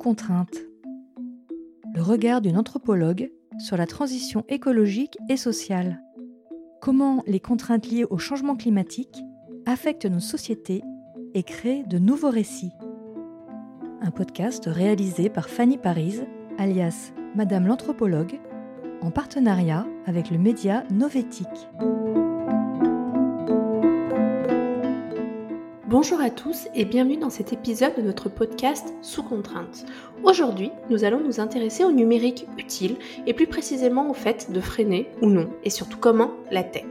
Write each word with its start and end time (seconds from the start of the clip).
contrainte. 0.00 0.56
Le 1.94 2.00
regard 2.00 2.40
d'une 2.40 2.56
anthropologue 2.56 3.30
sur 3.58 3.76
la 3.76 3.86
transition 3.86 4.44
écologique 4.48 5.18
et 5.28 5.36
sociale. 5.36 6.02
Comment 6.80 7.22
les 7.26 7.38
contraintes 7.38 7.86
liées 7.86 8.06
au 8.08 8.16
changement 8.16 8.56
climatique 8.56 9.22
affectent 9.66 10.06
nos 10.06 10.20
sociétés 10.20 10.82
et 11.34 11.42
créent 11.42 11.84
de 11.86 11.98
nouveaux 11.98 12.30
récits. 12.30 12.72
Un 14.00 14.10
podcast 14.10 14.64
réalisé 14.66 15.28
par 15.28 15.50
Fanny 15.50 15.76
Paris, 15.76 16.20
alias 16.56 17.12
Madame 17.36 17.66
l'anthropologue, 17.66 18.40
en 19.02 19.10
partenariat 19.10 19.86
avec 20.06 20.30
le 20.30 20.38
média 20.38 20.82
Novétique. 20.90 21.68
Bonjour 25.90 26.20
à 26.20 26.30
tous 26.30 26.68
et 26.76 26.84
bienvenue 26.84 27.16
dans 27.16 27.30
cet 27.30 27.52
épisode 27.52 27.96
de 27.96 28.02
notre 28.02 28.28
podcast 28.28 28.94
Sous 29.02 29.24
contrainte. 29.24 29.86
Aujourd'hui, 30.22 30.70
nous 30.88 31.02
allons 31.02 31.18
nous 31.18 31.40
intéresser 31.40 31.82
au 31.82 31.90
numérique 31.90 32.46
utile 32.58 32.94
et 33.26 33.34
plus 33.34 33.48
précisément 33.48 34.08
au 34.08 34.14
fait 34.14 34.52
de 34.52 34.60
freiner 34.60 35.10
ou 35.20 35.26
non 35.26 35.50
et 35.64 35.70
surtout 35.70 35.98
comment 35.98 36.30
la 36.52 36.62
tech. 36.62 36.84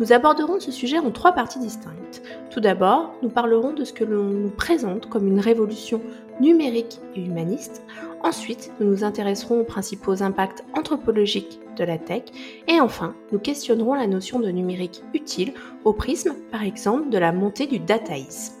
Nous 0.00 0.12
aborderons 0.12 0.58
ce 0.58 0.72
sujet 0.72 0.98
en 0.98 1.12
trois 1.12 1.30
parties 1.30 1.60
distinctes. 1.60 2.24
Tout 2.50 2.58
d'abord, 2.58 3.14
nous 3.22 3.28
parlerons 3.28 3.74
de 3.74 3.84
ce 3.84 3.92
que 3.92 4.02
l'on 4.02 4.24
nous 4.24 4.50
présente 4.50 5.08
comme 5.08 5.28
une 5.28 5.38
révolution 5.38 6.00
numérique 6.40 6.98
et 7.14 7.20
humaniste. 7.20 7.84
Ensuite, 8.24 8.72
nous 8.80 8.88
nous 8.88 9.04
intéresserons 9.04 9.60
aux 9.60 9.64
principaux 9.64 10.20
impacts 10.20 10.64
anthropologiques 10.76 11.60
la 11.84 11.98
tech. 11.98 12.24
Et 12.68 12.80
enfin, 12.80 13.14
nous 13.32 13.38
questionnerons 13.38 13.94
la 13.94 14.06
notion 14.06 14.40
de 14.40 14.50
numérique 14.50 15.02
utile 15.14 15.52
au 15.84 15.92
prisme, 15.92 16.34
par 16.50 16.62
exemple, 16.62 17.08
de 17.10 17.18
la 17.18 17.32
montée 17.32 17.66
du 17.66 17.78
dataïsme. 17.78 18.54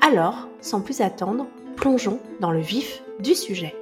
Alors, 0.00 0.48
sans 0.60 0.80
plus 0.80 1.00
attendre, 1.00 1.46
plongeons 1.76 2.20
dans 2.40 2.50
le 2.50 2.60
vif 2.60 3.02
du 3.20 3.34
sujet. 3.34 3.74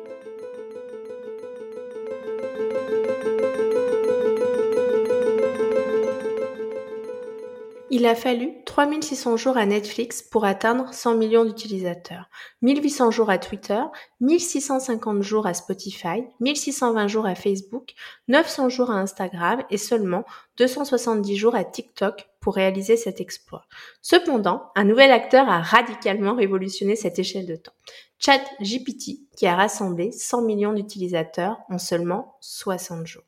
Il 7.90 8.04
a 8.06 8.14
fallu 8.14 8.50
3600 8.76 9.38
jours 9.38 9.56
à 9.56 9.64
Netflix 9.64 10.20
pour 10.20 10.44
atteindre 10.44 10.92
100 10.92 11.14
millions 11.14 11.46
d'utilisateurs, 11.46 12.28
1800 12.60 13.10
jours 13.10 13.30
à 13.30 13.38
Twitter, 13.38 13.80
1650 14.20 15.22
jours 15.22 15.46
à 15.46 15.54
Spotify, 15.54 16.24
1620 16.40 17.08
jours 17.08 17.24
à 17.24 17.34
Facebook, 17.34 17.94
900 18.28 18.68
jours 18.68 18.90
à 18.90 19.00
Instagram 19.00 19.62
et 19.70 19.78
seulement 19.78 20.26
270 20.58 21.36
jours 21.38 21.54
à 21.54 21.64
TikTok 21.64 22.28
pour 22.38 22.54
réaliser 22.54 22.98
cet 22.98 23.18
exploit. 23.18 23.64
Cependant, 24.02 24.64
un 24.74 24.84
nouvel 24.84 25.10
acteur 25.10 25.48
a 25.48 25.62
radicalement 25.62 26.34
révolutionné 26.34 26.96
cette 26.96 27.18
échelle 27.18 27.46
de 27.46 27.56
temps. 27.56 27.72
ChatGPT, 28.18 29.20
qui 29.38 29.46
a 29.46 29.56
rassemblé 29.56 30.12
100 30.12 30.42
millions 30.42 30.74
d'utilisateurs 30.74 31.56
en 31.70 31.78
seulement 31.78 32.36
60 32.42 33.06
jours. 33.06 33.24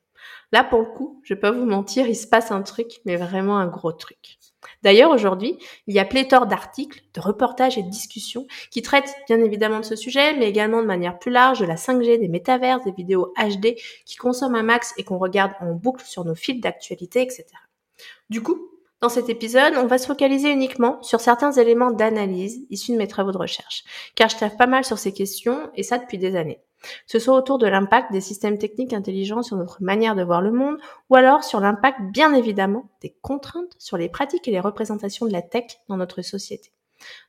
Là, 0.52 0.64
pour 0.64 0.80
le 0.80 0.86
coup, 0.86 1.20
je 1.24 1.34
pas 1.34 1.50
vous 1.50 1.66
mentir, 1.66 2.06
il 2.06 2.16
se 2.16 2.26
passe 2.26 2.50
un 2.50 2.62
truc, 2.62 3.00
mais 3.04 3.16
vraiment 3.16 3.58
un 3.58 3.66
gros 3.66 3.92
truc. 3.92 4.38
D'ailleurs, 4.82 5.10
aujourd'hui, 5.10 5.58
il 5.86 5.94
y 5.94 5.98
a 5.98 6.04
pléthore 6.04 6.46
d'articles, 6.46 7.02
de 7.14 7.20
reportages 7.20 7.78
et 7.78 7.82
de 7.82 7.90
discussions 7.90 8.46
qui 8.70 8.82
traitent 8.82 9.14
bien 9.26 9.40
évidemment 9.40 9.80
de 9.80 9.84
ce 9.84 9.96
sujet, 9.96 10.34
mais 10.34 10.48
également 10.48 10.80
de 10.82 10.86
manière 10.86 11.18
plus 11.18 11.30
large 11.30 11.60
de 11.60 11.66
la 11.66 11.76
5G, 11.76 12.18
des 12.18 12.28
métavers, 12.28 12.80
des 12.80 12.92
vidéos 12.92 13.32
HD 13.36 13.76
qui 14.06 14.16
consomment 14.16 14.56
un 14.56 14.62
max 14.62 14.94
et 14.96 15.04
qu'on 15.04 15.18
regarde 15.18 15.52
en 15.60 15.74
boucle 15.74 16.04
sur 16.04 16.24
nos 16.24 16.34
fils 16.34 16.60
d'actualité, 16.60 17.22
etc. 17.22 17.44
Du 18.30 18.42
coup, 18.42 18.70
dans 19.00 19.08
cet 19.08 19.28
épisode, 19.28 19.74
on 19.76 19.86
va 19.86 19.98
se 19.98 20.06
focaliser 20.06 20.50
uniquement 20.50 21.00
sur 21.02 21.20
certains 21.20 21.52
éléments 21.52 21.92
d'analyse 21.92 22.66
issus 22.70 22.92
de 22.92 22.96
mes 22.96 23.06
travaux 23.06 23.30
de 23.30 23.38
recherche, 23.38 23.84
car 24.16 24.28
je 24.28 24.36
taffe 24.36 24.56
pas 24.56 24.66
mal 24.66 24.84
sur 24.84 24.98
ces 24.98 25.12
questions, 25.12 25.70
et 25.74 25.84
ça 25.84 25.98
depuis 25.98 26.18
des 26.18 26.34
années. 26.34 26.60
Ce 27.06 27.18
soit 27.18 27.36
autour 27.36 27.58
de 27.58 27.66
l'impact 27.66 28.12
des 28.12 28.20
systèmes 28.20 28.58
techniques 28.58 28.92
intelligents 28.92 29.42
sur 29.42 29.56
notre 29.56 29.82
manière 29.82 30.14
de 30.14 30.22
voir 30.22 30.42
le 30.42 30.52
monde, 30.52 30.78
ou 31.10 31.16
alors 31.16 31.44
sur 31.44 31.60
l'impact, 31.60 31.98
bien 32.12 32.34
évidemment, 32.34 32.88
des 33.00 33.16
contraintes 33.22 33.74
sur 33.78 33.96
les 33.96 34.08
pratiques 34.08 34.48
et 34.48 34.52
les 34.52 34.60
représentations 34.60 35.26
de 35.26 35.32
la 35.32 35.42
tech 35.42 35.78
dans 35.88 35.96
notre 35.96 36.22
société. 36.22 36.72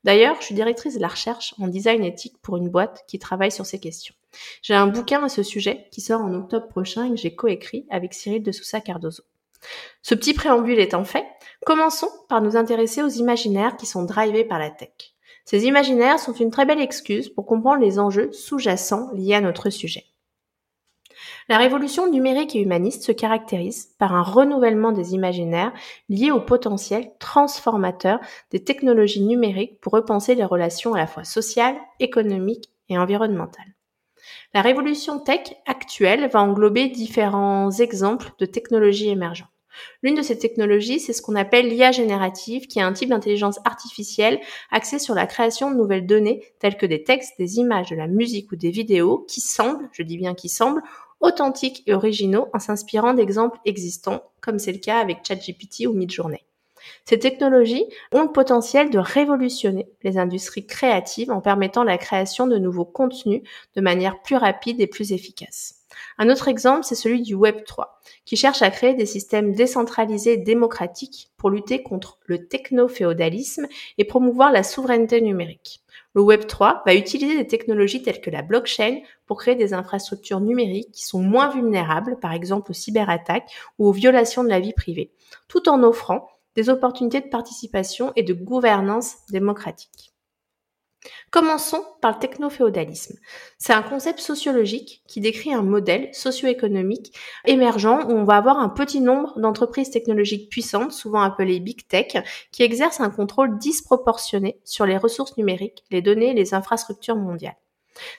D'ailleurs, 0.03 0.37
je 0.39 0.45
suis 0.45 0.55
directrice 0.55 0.95
de 0.95 1.01
la 1.01 1.07
recherche 1.07 1.53
en 1.59 1.67
design 1.67 2.03
éthique 2.03 2.37
pour 2.41 2.57
une 2.57 2.69
boîte 2.69 3.03
qui 3.07 3.19
travaille 3.19 3.51
sur 3.51 3.65
ces 3.65 3.79
questions. 3.79 4.15
J'ai 4.61 4.73
un 4.73 4.87
bouquin 4.87 5.23
à 5.23 5.29
ce 5.29 5.43
sujet 5.43 5.87
qui 5.91 6.01
sort 6.01 6.21
en 6.21 6.33
octobre 6.33 6.67
prochain 6.67 7.05
et 7.05 7.09
que 7.09 7.17
j'ai 7.17 7.35
coécrit 7.35 7.85
avec 7.89 8.13
Cyril 8.13 8.43
de 8.43 8.51
Sousa 8.51 8.81
Cardozo. 8.81 9.23
Ce 10.01 10.15
petit 10.15 10.33
préambule 10.33 10.79
étant 10.79 11.03
fait, 11.03 11.25
commençons 11.65 12.09
par 12.29 12.41
nous 12.41 12.55
intéresser 12.55 13.03
aux 13.03 13.09
imaginaires 13.09 13.77
qui 13.77 13.85
sont 13.85 14.03
drivés 14.03 14.45
par 14.45 14.59
la 14.59 14.69
tech. 14.69 15.15
Ces 15.49 15.65
imaginaires 15.65 16.19
sont 16.19 16.33
une 16.33 16.51
très 16.51 16.67
belle 16.67 16.79
excuse 16.79 17.27
pour 17.27 17.47
comprendre 17.47 17.81
les 17.81 17.97
enjeux 17.97 18.31
sous-jacents 18.31 19.09
liés 19.15 19.33
à 19.33 19.41
notre 19.41 19.71
sujet. 19.71 20.05
La 21.47 21.57
révolution 21.57 22.07
numérique 22.07 22.55
et 22.55 22.61
humaniste 22.61 23.01
se 23.01 23.11
caractérise 23.11 23.95
par 23.97 24.13
un 24.13 24.21
renouvellement 24.21 24.91
des 24.91 25.15
imaginaires 25.15 25.73
liés 26.07 26.29
au 26.29 26.39
potentiel 26.39 27.09
transformateur 27.17 28.19
des 28.51 28.63
technologies 28.63 29.23
numériques 29.23 29.81
pour 29.81 29.93
repenser 29.93 30.35
les 30.35 30.45
relations 30.45 30.93
à 30.93 30.99
la 30.99 31.07
fois 31.07 31.23
sociales, 31.23 31.79
économiques 31.99 32.69
et 32.87 32.99
environnementales. 32.99 33.73
La 34.53 34.61
révolution 34.61 35.17
tech 35.17 35.55
actuelle 35.65 36.29
va 36.29 36.43
englober 36.43 36.89
différents 36.89 37.71
exemples 37.71 38.33
de 38.37 38.45
technologies 38.45 39.09
émergentes. 39.09 39.49
L'une 40.03 40.15
de 40.15 40.21
ces 40.21 40.37
technologies, 40.37 40.99
c'est 40.99 41.13
ce 41.13 41.21
qu'on 41.21 41.35
appelle 41.35 41.69
l'IA 41.69 41.91
générative, 41.91 42.67
qui 42.67 42.79
est 42.79 42.83
un 42.83 42.93
type 42.93 43.09
d'intelligence 43.09 43.59
artificielle 43.65 44.39
axée 44.71 44.99
sur 44.99 45.15
la 45.15 45.27
création 45.27 45.71
de 45.71 45.75
nouvelles 45.75 46.05
données 46.05 46.43
telles 46.59 46.77
que 46.77 46.85
des 46.85 47.03
textes, 47.03 47.33
des 47.37 47.57
images, 47.57 47.89
de 47.89 47.95
la 47.95 48.07
musique 48.07 48.51
ou 48.51 48.55
des 48.55 48.71
vidéos 48.71 49.25
qui 49.27 49.41
semblent, 49.41 49.89
je 49.91 50.03
dis 50.03 50.17
bien 50.17 50.33
qui 50.33 50.49
semblent, 50.49 50.83
authentiques 51.19 51.83
et 51.85 51.93
originaux 51.93 52.47
en 52.53 52.59
s'inspirant 52.59 53.13
d'exemples 53.13 53.59
existants, 53.65 54.23
comme 54.41 54.59
c'est 54.59 54.71
le 54.71 54.79
cas 54.79 54.99
avec 54.99 55.19
ChatGPT 55.25 55.87
ou 55.87 55.93
Midjourney. 55.93 56.48
Ces 57.05 57.19
technologies 57.19 57.85
ont 58.11 58.23
le 58.23 58.31
potentiel 58.31 58.89
de 58.89 58.99
révolutionner 58.99 59.89
les 60.03 60.17
industries 60.17 60.65
créatives 60.65 61.31
en 61.31 61.41
permettant 61.41 61.83
la 61.83 61.97
création 61.97 62.47
de 62.47 62.57
nouveaux 62.57 62.85
contenus 62.85 63.41
de 63.75 63.81
manière 63.81 64.21
plus 64.21 64.35
rapide 64.35 64.81
et 64.81 64.87
plus 64.87 65.11
efficace. 65.11 65.79
Un 66.17 66.29
autre 66.29 66.47
exemple, 66.47 66.83
c'est 66.83 66.95
celui 66.95 67.21
du 67.21 67.33
Web 67.33 67.63
3, 67.65 67.99
qui 68.25 68.35
cherche 68.35 68.61
à 68.61 68.69
créer 68.69 68.93
des 68.93 69.05
systèmes 69.05 69.53
décentralisés 69.53 70.37
démocratiques 70.37 71.31
pour 71.37 71.49
lutter 71.49 71.81
contre 71.81 72.19
le 72.25 72.47
techno-féodalisme 72.47 73.67
et 73.97 74.05
promouvoir 74.05 74.51
la 74.51 74.63
souveraineté 74.63 75.21
numérique. 75.21 75.81
Le 76.13 76.21
Web 76.21 76.47
3 76.47 76.83
va 76.85 76.95
utiliser 76.95 77.37
des 77.37 77.47
technologies 77.47 78.01
telles 78.01 78.21
que 78.21 78.29
la 78.29 78.41
blockchain 78.41 78.99
pour 79.25 79.37
créer 79.37 79.55
des 79.55 79.73
infrastructures 79.73 80.39
numériques 80.39 80.91
qui 80.91 81.05
sont 81.05 81.21
moins 81.21 81.49
vulnérables, 81.49 82.19
par 82.19 82.33
exemple 82.33 82.71
aux 82.71 82.75
cyberattaques 82.75 83.51
ou 83.77 83.87
aux 83.87 83.91
violations 83.91 84.43
de 84.43 84.49
la 84.49 84.59
vie 84.59 84.73
privée, 84.73 85.11
tout 85.47 85.69
en 85.69 85.83
offrant 85.83 86.27
des 86.55 86.69
opportunités 86.69 87.21
de 87.21 87.29
participation 87.29 88.11
et 88.15 88.23
de 88.23 88.33
gouvernance 88.33 89.15
démocratique. 89.29 90.13
Commençons 91.31 91.83
par 92.01 92.13
le 92.13 92.19
techno-féodalisme. 92.19 93.17
C'est 93.57 93.73
un 93.73 93.81
concept 93.81 94.19
sociologique 94.19 95.03
qui 95.07 95.21
décrit 95.21 95.53
un 95.53 95.61
modèle 95.61 96.09
socio-économique 96.13 97.15
émergent 97.45 98.05
où 98.07 98.11
on 98.11 98.25
va 98.25 98.35
avoir 98.35 98.57
un 98.57 98.69
petit 98.69 98.99
nombre 98.99 99.39
d'entreprises 99.39 99.91
technologiques 99.91 100.49
puissantes, 100.49 100.91
souvent 100.91 101.21
appelées 101.21 101.59
big 101.59 101.87
tech, 101.87 102.17
qui 102.51 102.63
exercent 102.63 102.99
un 102.99 103.11
contrôle 103.11 103.57
disproportionné 103.57 104.59
sur 104.65 104.85
les 104.85 104.97
ressources 104.97 105.37
numériques, 105.37 105.83
les 105.91 106.01
données 106.01 106.31
et 106.31 106.33
les 106.33 106.53
infrastructures 106.53 107.15
mondiales. 107.15 107.57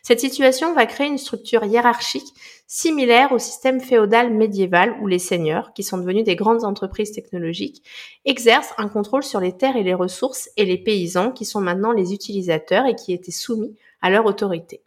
Cette 0.02 0.20
situation 0.20 0.74
va 0.74 0.86
créer 0.86 1.06
une 1.06 1.18
structure 1.18 1.64
hiérarchique 1.64 2.34
similaire 2.66 3.32
au 3.32 3.38
système 3.38 3.80
féodal 3.80 4.32
médiéval 4.32 4.96
où 5.00 5.06
les 5.06 5.18
seigneurs, 5.18 5.72
qui 5.72 5.82
sont 5.82 5.98
devenus 5.98 6.24
des 6.24 6.36
grandes 6.36 6.64
entreprises 6.64 7.12
technologiques, 7.12 7.82
exercent 8.24 8.74
un 8.78 8.88
contrôle 8.88 9.24
sur 9.24 9.40
les 9.40 9.56
terres 9.56 9.76
et 9.76 9.82
les 9.82 9.94
ressources 9.94 10.50
et 10.56 10.64
les 10.64 10.78
paysans 10.78 11.32
qui 11.32 11.44
sont 11.44 11.60
maintenant 11.60 11.92
les 11.92 12.12
utilisateurs 12.14 12.86
et 12.86 12.94
qui 12.94 13.12
étaient 13.12 13.30
soumis 13.30 13.76
à 14.02 14.10
leur 14.10 14.26
autorité. 14.26 14.82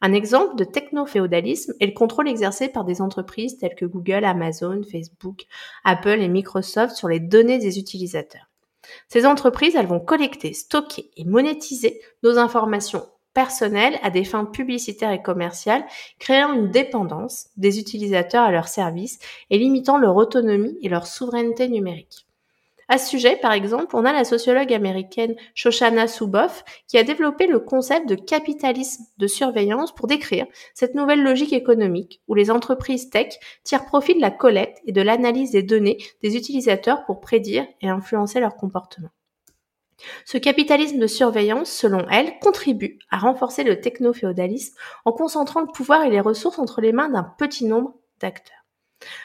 Un 0.00 0.12
exemple 0.12 0.56
de 0.56 0.64
techno-féodalisme 0.64 1.72
est 1.80 1.86
le 1.86 1.92
contrôle 1.92 2.28
exercé 2.28 2.68
par 2.68 2.84
des 2.84 3.00
entreprises 3.00 3.56
telles 3.56 3.74
que 3.74 3.86
Google, 3.86 4.26
Amazon, 4.26 4.82
Facebook, 4.82 5.46
Apple 5.82 6.20
et 6.20 6.28
Microsoft 6.28 6.94
sur 6.94 7.08
les 7.08 7.20
données 7.20 7.58
des 7.58 7.78
utilisateurs. 7.78 8.50
Ces 9.08 9.24
entreprises, 9.24 9.76
elles 9.76 9.86
vont 9.86 10.00
collecter, 10.00 10.52
stocker 10.52 11.10
et 11.16 11.24
monétiser 11.24 12.02
nos 12.22 12.36
informations 12.36 13.06
personnel 13.34 13.98
à 14.02 14.10
des 14.10 14.24
fins 14.24 14.44
publicitaires 14.44 15.12
et 15.12 15.22
commerciales, 15.22 15.84
créant 16.18 16.54
une 16.54 16.70
dépendance 16.70 17.48
des 17.56 17.78
utilisateurs 17.78 18.44
à 18.44 18.52
leurs 18.52 18.68
services 18.68 19.18
et 19.50 19.58
limitant 19.58 19.98
leur 19.98 20.16
autonomie 20.16 20.78
et 20.80 20.88
leur 20.88 21.06
souveraineté 21.06 21.68
numérique. 21.68 22.26
À 22.88 22.98
ce 22.98 23.08
sujet, 23.08 23.36
par 23.36 23.52
exemple, 23.52 23.96
on 23.96 24.04
a 24.04 24.12
la 24.12 24.24
sociologue 24.24 24.72
américaine 24.72 25.34
Shoshana 25.54 26.06
Zuboff 26.06 26.64
qui 26.86 26.98
a 26.98 27.02
développé 27.02 27.46
le 27.46 27.58
concept 27.58 28.08
de 28.08 28.14
capitalisme 28.14 29.04
de 29.16 29.26
surveillance 29.26 29.94
pour 29.94 30.06
décrire 30.06 30.46
cette 30.74 30.94
nouvelle 30.94 31.22
logique 31.22 31.54
économique 31.54 32.20
où 32.28 32.34
les 32.34 32.50
entreprises 32.50 33.08
tech 33.08 33.38
tirent 33.62 33.86
profit 33.86 34.14
de 34.14 34.20
la 34.20 34.30
collecte 34.30 34.80
et 34.86 34.92
de 34.92 35.00
l'analyse 35.00 35.52
des 35.52 35.62
données 35.62 35.98
des 36.22 36.36
utilisateurs 36.36 37.04
pour 37.06 37.20
prédire 37.20 37.66
et 37.80 37.88
influencer 37.88 38.38
leur 38.40 38.54
comportement. 38.54 39.08
Ce 40.24 40.38
capitalisme 40.38 40.98
de 40.98 41.06
surveillance, 41.06 41.70
selon 41.70 42.06
elle, 42.10 42.38
contribue 42.40 42.98
à 43.10 43.18
renforcer 43.18 43.64
le 43.64 43.80
techno-féodalisme 43.80 44.76
en 45.04 45.12
concentrant 45.12 45.60
le 45.60 45.72
pouvoir 45.72 46.04
et 46.04 46.10
les 46.10 46.20
ressources 46.20 46.58
entre 46.58 46.80
les 46.80 46.92
mains 46.92 47.08
d'un 47.08 47.24
petit 47.38 47.64
nombre 47.64 47.94
d'acteurs. 48.20 48.64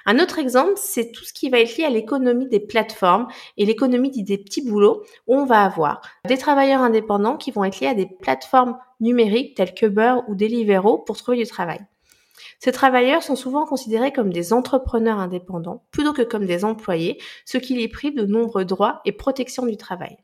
Un 0.06 0.20
autre 0.20 0.40
exemple, 0.40 0.74
c'est 0.76 1.12
tout 1.12 1.24
ce 1.24 1.34
qui 1.34 1.50
va 1.50 1.60
être 1.60 1.78
lié 1.78 1.86
à 1.86 1.90
l'économie 1.90 2.48
des 2.48 2.60
plateformes 2.60 3.28
et 3.58 3.66
l'économie 3.66 4.12
des 4.12 4.38
petits 4.38 4.68
boulots 4.68 5.04
où 5.28 5.36
on 5.36 5.46
va 5.46 5.64
avoir 5.64 6.02
des 6.28 6.38
travailleurs 6.38 6.82
indépendants 6.82 7.38
qui 7.38 7.52
vont 7.52 7.64
être 7.64 7.80
liés 7.80 7.88
à 7.88 7.94
des 7.94 8.08
plateformes 8.22 8.78
numériques 9.00 9.56
telles 9.56 9.74
que 9.74 9.86
Uber 9.86 10.16
ou 10.28 10.36
Deliveroo 10.36 11.00
pour 11.00 11.18
trouver 11.18 11.38
du 11.38 11.48
travail. 11.48 11.80
Ces 12.60 12.72
travailleurs 12.72 13.24
sont 13.24 13.36
souvent 13.36 13.66
considérés 13.66 14.12
comme 14.12 14.34
des 14.34 14.52
entrepreneurs 14.52 15.20
indépendants 15.20 15.84
plutôt 15.92 16.14
que 16.14 16.22
comme 16.22 16.46
des 16.46 16.66
employés, 16.66 17.22
ce 17.46 17.58
qui 17.58 17.76
les 17.76 17.88
prive 17.88 18.16
de 18.16 18.26
nombreux 18.26 18.66
droits 18.66 19.02
et 19.06 19.12
protections 19.12 19.66
du 19.66 19.78
travail. 19.78 20.18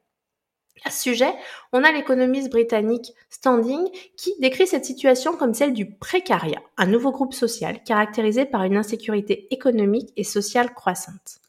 À 0.84 0.92
ce 0.92 1.02
sujet, 1.02 1.34
on 1.72 1.84
a 1.84 1.92
l'économiste 1.92 2.52
britannique 2.52 3.14
Standing 3.30 3.88
qui 4.18 4.34
décrit 4.40 4.68
cette 4.68 4.86
situation 4.86 5.38
comme 5.38 5.54
celle 5.54 5.74
du 5.74 5.90
précariat, 5.90 6.62
un 6.78 6.86
nouveau 6.86 7.12
groupe 7.12 7.34
social 7.34 7.82
caractérisé 7.84 8.46
par 8.46 8.64
une 8.64 8.78
insécurité 8.78 9.48
économique 9.52 10.12
et 10.18 10.24
sociale 10.24 10.74
croissante. 10.74 11.40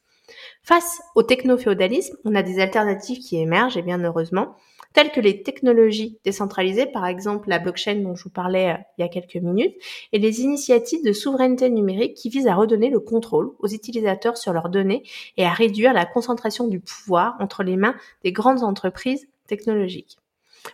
Face 0.62 1.00
au 1.14 1.22
techno-féodalisme, 1.22 2.16
on 2.24 2.34
a 2.34 2.42
des 2.42 2.60
alternatives 2.60 3.20
qui 3.20 3.38
émergent, 3.38 3.76
et 3.76 3.82
bien 3.82 4.02
heureusement, 4.02 4.56
telles 4.92 5.10
que 5.10 5.20
les 5.20 5.42
technologies 5.42 6.18
décentralisées, 6.24 6.86
par 6.86 7.06
exemple 7.06 7.48
la 7.48 7.58
blockchain 7.58 7.96
dont 7.96 8.14
je 8.14 8.24
vous 8.24 8.30
parlais 8.30 8.70
euh, 8.70 8.76
il 8.98 9.02
y 9.02 9.04
a 9.04 9.08
quelques 9.08 9.36
minutes, 9.36 9.74
et 10.12 10.18
les 10.18 10.40
initiatives 10.40 11.04
de 11.04 11.12
souveraineté 11.12 11.68
numérique 11.70 12.14
qui 12.14 12.28
visent 12.28 12.46
à 12.46 12.54
redonner 12.54 12.90
le 12.90 13.00
contrôle 13.00 13.52
aux 13.58 13.68
utilisateurs 13.68 14.36
sur 14.36 14.52
leurs 14.52 14.68
données 14.68 15.02
et 15.36 15.44
à 15.44 15.52
réduire 15.52 15.92
la 15.92 16.06
concentration 16.06 16.68
du 16.68 16.80
pouvoir 16.80 17.36
entre 17.40 17.62
les 17.62 17.76
mains 17.76 17.96
des 18.24 18.32
grandes 18.32 18.62
entreprises 18.62 19.28
technologiques. 19.46 20.18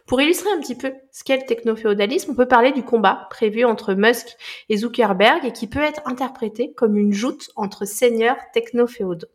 Pour 0.06 0.20
illustrer 0.20 0.50
un 0.50 0.60
petit 0.60 0.74
peu 0.74 0.92
ce 1.10 1.24
qu'est 1.24 1.36
le 1.36 1.46
techno-féodalisme, 1.46 2.32
on 2.32 2.34
peut 2.34 2.48
parler 2.48 2.72
du 2.72 2.82
combat 2.82 3.26
prévu 3.30 3.64
entre 3.64 3.94
Musk 3.94 4.36
et 4.68 4.78
Zuckerberg 4.78 5.44
et 5.44 5.52
qui 5.52 5.66
peut 5.66 5.82
être 5.82 6.02
interprété 6.06 6.72
comme 6.72 6.96
une 6.96 7.12
joute 7.12 7.50
entre 7.56 7.84
seigneurs 7.84 8.38
techno-féodaux. 8.52 9.28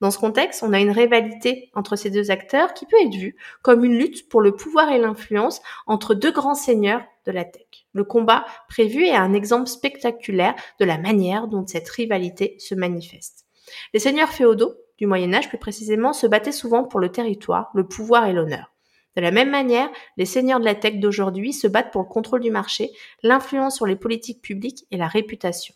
Dans 0.00 0.10
ce 0.10 0.18
contexte, 0.18 0.62
on 0.62 0.72
a 0.72 0.80
une 0.80 0.90
rivalité 0.90 1.70
entre 1.74 1.96
ces 1.96 2.10
deux 2.10 2.30
acteurs 2.30 2.74
qui 2.74 2.86
peut 2.86 2.96
être 3.02 3.14
vue 3.14 3.36
comme 3.62 3.84
une 3.84 3.98
lutte 3.98 4.28
pour 4.28 4.40
le 4.40 4.52
pouvoir 4.52 4.90
et 4.90 4.98
l'influence 4.98 5.60
entre 5.86 6.14
deux 6.14 6.32
grands 6.32 6.54
seigneurs 6.54 7.02
de 7.26 7.32
la 7.32 7.44
tech. 7.44 7.66
Le 7.92 8.04
combat 8.04 8.44
prévu 8.68 9.04
est 9.04 9.14
un 9.14 9.34
exemple 9.34 9.68
spectaculaire 9.68 10.54
de 10.78 10.84
la 10.84 10.98
manière 10.98 11.48
dont 11.48 11.66
cette 11.66 11.88
rivalité 11.88 12.56
se 12.58 12.74
manifeste. 12.74 13.46
Les 13.92 14.00
seigneurs 14.00 14.30
féodaux 14.30 14.74
du 14.98 15.06
Moyen 15.06 15.32
Âge 15.32 15.48
plus 15.48 15.58
précisément 15.58 16.12
se 16.12 16.26
battaient 16.26 16.52
souvent 16.52 16.84
pour 16.84 17.00
le 17.00 17.10
territoire, 17.10 17.70
le 17.74 17.86
pouvoir 17.86 18.26
et 18.26 18.32
l'honneur. 18.32 18.72
De 19.16 19.22
la 19.22 19.32
même 19.32 19.50
manière, 19.50 19.90
les 20.16 20.24
seigneurs 20.24 20.60
de 20.60 20.64
la 20.64 20.74
tech 20.74 20.96
d'aujourd'hui 20.96 21.52
se 21.52 21.66
battent 21.66 21.90
pour 21.90 22.02
le 22.02 22.08
contrôle 22.08 22.40
du 22.40 22.50
marché, 22.50 22.92
l'influence 23.22 23.76
sur 23.76 23.86
les 23.86 23.96
politiques 23.96 24.40
publiques 24.40 24.86
et 24.90 24.96
la 24.96 25.08
réputation. 25.08 25.74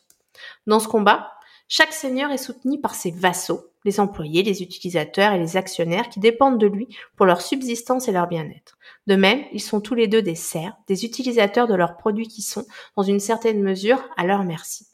Dans 0.67 0.79
ce 0.79 0.89
combat, 0.89 1.33
chaque 1.69 1.93
seigneur 1.93 2.31
est 2.31 2.39
soutenu 2.39 2.81
par 2.81 2.95
ses 2.95 3.11
vassaux, 3.11 3.71
les 3.85 4.01
employés, 4.01 4.43
les 4.43 4.63
utilisateurs 4.63 5.33
et 5.33 5.39
les 5.39 5.57
actionnaires 5.57 6.09
qui 6.09 6.21
dépendent 6.21 6.59
de 6.59 6.67
lui 6.67 6.89
pour 7.17 7.27
leur 7.27 7.41
subsistance 7.41 8.09
et 8.09 8.13
leur 8.13 8.27
bien-être. 8.27 8.79
De 9.07 9.17
même, 9.17 9.43
ils 9.53 9.63
sont 9.63 9.81
tous 9.81 9.95
les 9.95 10.07
deux 10.07 10.23
des 10.23 10.35
serfs, 10.35 10.77
des 10.89 11.05
utilisateurs 11.05 11.67
de 11.67 11.75
leurs 11.75 11.97
produits 11.97 12.29
qui 12.29 12.43
sont, 12.43 12.67
dans 12.97 13.03
une 13.03 13.21
certaine 13.21 13.63
mesure, 13.63 14.03
à 14.17 14.27
leur 14.27 14.45
merci. 14.45 14.87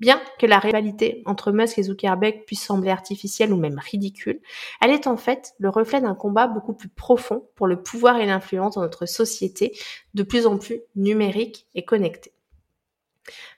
Bien 0.00 0.18
que 0.38 0.46
la 0.46 0.58
rivalité 0.58 1.22
entre 1.26 1.52
Musk 1.52 1.78
et 1.78 1.82
Zuckerberg 1.82 2.44
puisse 2.46 2.62
sembler 2.62 2.90
artificielle 2.90 3.52
ou 3.52 3.56
même 3.56 3.78
ridicule, 3.78 4.40
elle 4.80 4.92
est 4.92 5.06
en 5.06 5.18
fait 5.18 5.52
le 5.58 5.68
reflet 5.68 6.00
d'un 6.00 6.14
combat 6.14 6.46
beaucoup 6.46 6.72
plus 6.72 6.88
profond 6.88 7.46
pour 7.54 7.66
le 7.66 7.82
pouvoir 7.82 8.16
et 8.16 8.24
l'influence 8.24 8.76
dans 8.76 8.80
notre 8.80 9.04
société, 9.04 9.76
de 10.14 10.22
plus 10.22 10.46
en 10.46 10.56
plus 10.56 10.80
numérique 10.96 11.66
et 11.74 11.84
connectée. 11.84 12.32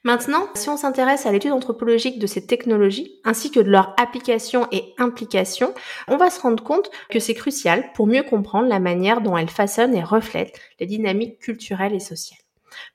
Maintenant, 0.05 0.47
si 0.55 0.69
on 0.69 0.77
s'intéresse 0.77 1.27
à 1.27 1.33
l'étude 1.33 1.53
anthropologique 1.53 2.19
de 2.19 2.27
ces 2.27 2.47
technologies, 2.47 3.21
ainsi 3.25 3.51
que 3.51 3.61
de 3.61 3.71
leur 3.71 3.95
application 3.99 4.67
et 4.73 4.95
implication, 4.99 5.75
on 6.09 6.17
va 6.17 6.31
se 6.31 6.41
rendre 6.41 6.63
compte 6.63 6.91
que 7.11 7.21
c'est 7.21 7.35
crucial 7.35 7.93
pour 7.95 8.07
mieux 8.07 8.23
comprendre 8.23 8.69
la 8.69 8.81
manière 8.81 9.21
dont 9.21 9.37
elles 9.37 9.51
façonnent 9.51 9.95
et 9.95 10.05
reflètent 10.05 10.61
les 10.81 10.87
dynamiques 10.87 11.39
culturelles 11.39 11.95
et 11.95 12.01
sociales. 12.01 12.42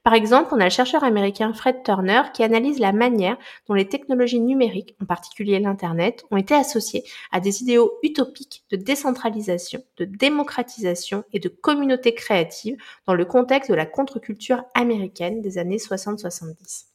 Par 0.03 0.13
exemple, 0.13 0.50
on 0.51 0.59
a 0.59 0.65
le 0.65 0.69
chercheur 0.69 1.03
américain 1.03 1.53
Fred 1.53 1.83
Turner 1.83 2.24
qui 2.33 2.44
analyse 2.44 2.79
la 2.79 2.91
manière 2.91 3.38
dont 3.68 3.74
les 3.74 3.88
technologies 3.88 4.39
numériques, 4.39 4.95
en 5.01 5.06
particulier 5.06 5.59
l'Internet, 5.59 6.25
ont 6.31 6.38
été 6.38 6.53
associées 6.53 7.03
à 7.31 7.39
des 7.39 7.62
idéaux 7.62 7.94
utopiques 8.03 8.63
de 8.71 8.77
décentralisation, 8.77 9.81
de 9.97 10.06
démocratisation 10.06 11.24
et 11.33 11.39
de 11.39 11.50
communauté 11.50 12.13
créative 12.13 12.77
dans 13.06 13.13
le 13.13 13.25
contexte 13.25 13.69
de 13.69 13.75
la 13.75 13.85
contre-culture 13.85 14.63
américaine 14.74 15.41
des 15.41 15.57
années 15.57 15.77
60-70. 15.77 16.85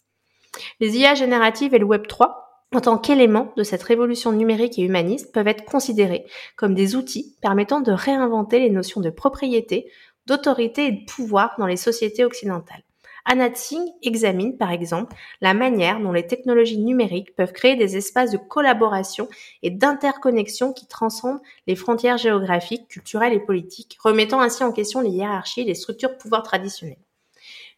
Les 0.81 0.99
IA 0.99 1.15
génératives 1.15 1.75
et 1.75 1.79
le 1.79 1.87
Web 1.87 2.07
3 2.07 2.43
en 2.75 2.81
tant 2.81 2.99
qu'éléments 2.99 3.53
de 3.57 3.63
cette 3.63 3.83
révolution 3.83 4.33
numérique 4.33 4.79
et 4.79 4.83
humaniste 4.83 5.33
peuvent 5.33 5.49
être 5.49 5.65
considérés 5.65 6.25
comme 6.57 6.75
des 6.75 6.97
outils 6.97 7.37
permettant 7.43 7.81
de 7.81 7.93
réinventer 7.93 8.59
les 8.59 8.71
notions 8.71 9.01
de 9.01 9.11
propriété, 9.11 9.91
d'autorité 10.27 10.87
et 10.87 10.93
de 10.93 11.05
pouvoir 11.05 11.55
dans 11.59 11.67
les 11.67 11.77
sociétés 11.77 12.25
occidentales. 12.25 12.83
Anna 13.25 13.51
Tsing 13.51 13.87
examine, 14.03 14.57
par 14.57 14.73
exemple, 14.73 15.15
la 15.41 15.55
manière 15.55 16.01
dont 16.01 16.13
les 16.13 16.27
technologies 16.27 16.79
numériques 16.79 17.37
peuvent 17.37 17.53
créer 17.53 17.77
des 17.77 17.97
espaces 17.97 18.33
de 18.33 18.37
collaboration 18.37 19.29
et 19.63 19.71
d'interconnexion 19.71 20.73
qui 20.73 20.89
transcendent 20.89 21.41
les 21.69 21.77
frontières 21.77 22.19
géographiques, 22.19 22.89
culturelles 22.89 23.33
et 23.33 23.41
politiques, 23.41 23.97
remettant 24.03 24.41
ainsi 24.41 24.65
en 24.65 24.73
question 24.73 25.01
les 25.01 25.11
hiérarchies 25.11 25.61
et 25.61 25.65
les 25.65 25.75
structures 25.75 26.11
de 26.11 26.17
pouvoir 26.17 26.43
traditionnelles. 26.43 26.99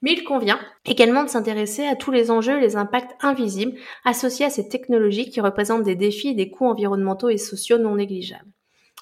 Mais 0.01 0.13
il 0.13 0.25
convient 0.25 0.61
également 0.87 1.25
de 1.25 1.29
s'intéresser 1.29 1.87
à 1.87 1.97
tous 1.97 2.11
les 2.11 2.31
enjeux 2.31 2.59
et 2.59 2.61
les 2.61 2.77
impacts 2.77 3.17
invisibles 3.21 3.79
associés 4.05 4.47
à 4.47 4.51
ces 4.51 4.69
technologies 4.69 5.31
qui 5.31 5.41
représentent 5.41 5.85
des 5.85 5.97
défis 5.97 6.29
et 6.29 6.35
des 6.35 6.51
coûts 6.51 6.67
environnementaux 6.67 7.29
et 7.29 7.39
sociaux 7.39 7.79
non 7.79 7.97
négligeables. 7.97 8.51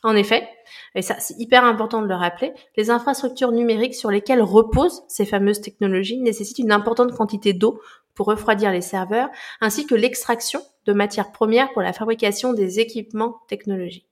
En 0.05 0.17
effet, 0.17 0.49
et 0.97 1.03
ça 1.03 1.17
c'est 1.21 1.39
hyper 1.39 1.65
important 1.65 2.03
de 2.03 2.09
le 2.09 2.15
rappeler, 2.15 2.53
les 2.77 2.91
infrastructures 2.91 3.53
numériques 3.53 3.95
sur 3.95 4.11
lesquelles 4.11 4.43
reposent 4.43 5.03
ces 5.09 5.25
fameuses 5.25 5.61
technologies 5.61 6.21
nécessitent 6.21 6.59
une 6.59 6.73
importante 6.73 7.13
quantité 7.13 7.53
d'eau 7.53 7.81
pour 8.15 8.27
refroidir 8.27 8.73
les 8.73 8.81
serveurs, 8.81 9.29
ainsi 9.61 9.87
que 9.87 9.95
l'extraction 9.95 10.61
de 10.87 10.93
matières 10.93 11.31
premières 11.33 11.73
pour 11.73 11.83
la 11.83 11.93
fabrication 11.93 12.53
des 12.53 12.81
équipements 12.81 13.41
technologiques. 13.49 14.09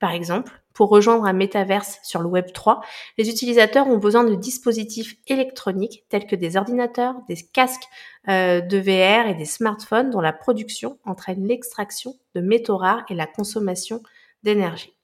Par 0.00 0.12
exemple, 0.12 0.52
pour 0.72 0.88
rejoindre 0.88 1.24
un 1.24 1.32
métaverse 1.32 1.98
sur 2.02 2.20
le 2.20 2.26
Web 2.26 2.52
3, 2.52 2.80
les 3.16 3.28
utilisateurs 3.28 3.86
ont 3.86 3.98
besoin 3.98 4.24
de 4.24 4.34
dispositifs 4.34 5.16
électroniques 5.28 6.04
tels 6.08 6.26
que 6.26 6.36
des 6.36 6.56
ordinateurs, 6.56 7.14
des 7.28 7.36
casques 7.36 7.88
euh, 8.28 8.60
de 8.60 8.78
VR 8.78 9.28
et 9.28 9.34
des 9.34 9.44
smartphones 9.44 10.10
dont 10.10 10.20
la 10.20 10.32
production 10.32 10.98
entraîne 11.04 11.46
l'extraction 11.46 12.16
de 12.34 12.40
métaux 12.40 12.76
rares 12.76 13.04
et 13.08 13.14
la 13.14 13.26
consommation 13.26 14.02
d'énergie. 14.42 14.94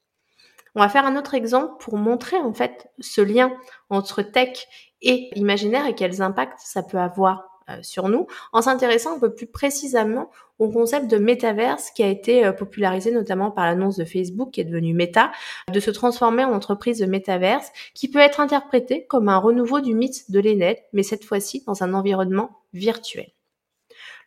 On 0.75 0.81
va 0.81 0.89
faire 0.89 1.07
un 1.07 1.17
autre 1.17 1.35
exemple 1.35 1.75
pour 1.81 1.97
montrer 1.97 2.37
en 2.37 2.53
fait 2.53 2.89
ce 3.01 3.21
lien 3.21 3.53
entre 3.89 4.23
tech 4.23 4.67
et 5.03 5.31
imaginaire 5.37 5.87
et 5.87 5.95
quels 5.95 6.23
impacts 6.23 6.61
ça 6.61 6.83
peut 6.83 6.99
avoir 6.99 7.51
euh, 7.71 7.79
sur 7.83 8.09
nous, 8.09 8.27
en 8.53 8.63
s'intéressant 8.63 9.17
un 9.17 9.19
peu 9.19 9.35
plus 9.35 9.47
précisément 9.47 10.31
au 10.59 10.69
concept 10.69 11.11
de 11.11 11.19
métaverse 11.19 11.91
qui 11.91 12.03
a 12.03 12.09
été 12.09 12.45
euh, 12.45 12.53
popularisé 12.53 13.11
notamment 13.11 13.51
par 13.51 13.67
l'annonce 13.67 13.97
de 13.97 14.05
Facebook 14.05 14.51
qui 14.51 14.61
est 14.61 14.65
devenu 14.65 14.95
Meta, 14.95 15.31
de 15.73 15.81
se 15.81 15.91
transformer 15.91 16.45
en 16.45 16.53
entreprise 16.53 16.99
de 16.99 17.07
métaverse 17.07 17.71
qui 17.95 18.11
peut 18.11 18.19
être 18.19 18.41
interprété 18.41 19.07
comme 19.07 19.29
un 19.29 19.39
renouveau 19.39 19.81
du 19.81 19.95
mythe 19.95 20.31
de 20.31 20.41
l'ENET, 20.41 20.85
mais 20.93 21.03
cette 21.03 21.25
fois-ci 21.25 21.63
dans 21.67 21.83
un 21.83 21.95
environnement 21.95 22.51
virtuel. 22.73 23.31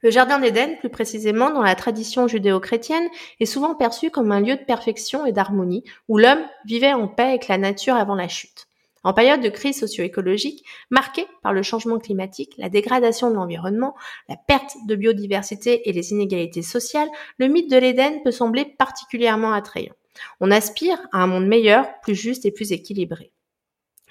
Le 0.04 0.12
Jardin 0.12 0.38
d'Éden, 0.38 0.76
plus 0.80 0.90
précisément 0.90 1.50
dans 1.50 1.62
la 1.62 1.76
tradition 1.76 2.28
judéo-chrétienne, 2.28 3.08
est 3.40 3.46
souvent 3.46 3.74
perçu 3.74 4.12
comme 4.12 4.34
un 4.34 4.42
lieu 4.42 4.58
de 4.58 4.66
perfection 4.66 5.26
et 5.26 5.32
d'harmonie, 5.32 5.86
où 6.10 6.18
l'homme 6.18 6.46
vivait 6.66 6.92
en 6.92 7.08
paix 7.08 7.24
avec 7.24 7.48
la 7.48 7.58
nature 7.58 7.96
avant 7.96 8.16
la 8.16 8.28
chute. 8.28 8.68
En 9.06 9.14
période 9.14 9.40
de 9.40 9.48
crise 9.48 9.80
socio-écologique, 9.80 10.66
marquée 10.90 11.26
par 11.42 11.54
le 11.54 11.64
changement 11.64 12.00
climatique, 12.00 12.54
la 12.58 12.68
dégradation 12.68 13.30
de 13.30 13.36
l'environnement, 13.36 13.96
la 14.28 14.36
perte 14.36 14.76
de 14.88 14.96
biodiversité 14.96 15.88
et 15.88 15.94
les 15.94 16.12
inégalités 16.12 16.64
sociales, 16.64 17.10
le 17.38 17.48
mythe 17.48 17.72
de 17.72 17.78
l'Éden 17.78 18.22
peut 18.26 18.32
sembler 18.32 18.66
particulièrement 18.78 19.54
attrayant. 19.54 19.96
On 20.42 20.52
aspire 20.52 21.00
à 21.14 21.20
un 21.24 21.28
monde 21.28 21.48
meilleur, 21.48 21.88
plus 22.02 22.16
juste 22.16 22.46
et 22.46 22.52
plus 22.52 22.74
équilibré. 22.74 23.32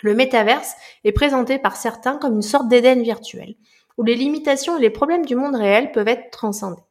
Le 0.01 0.15
métaverse 0.15 0.73
est 1.05 1.13
présenté 1.13 1.59
par 1.59 1.77
certains 1.77 2.17
comme 2.17 2.35
une 2.35 2.43
sorte 2.43 2.69
d'Éden 2.69 3.03
virtuel, 3.03 3.55
où 3.99 4.03
les 4.03 4.15
limitations 4.15 4.77
et 4.77 4.81
les 4.81 4.91
problèmes 4.91 5.27
du 5.27 5.37
monde 5.37 5.55
réel 5.55 5.93
peuvent 5.93 6.09
être 6.09 6.31
transcendés. 6.31 6.83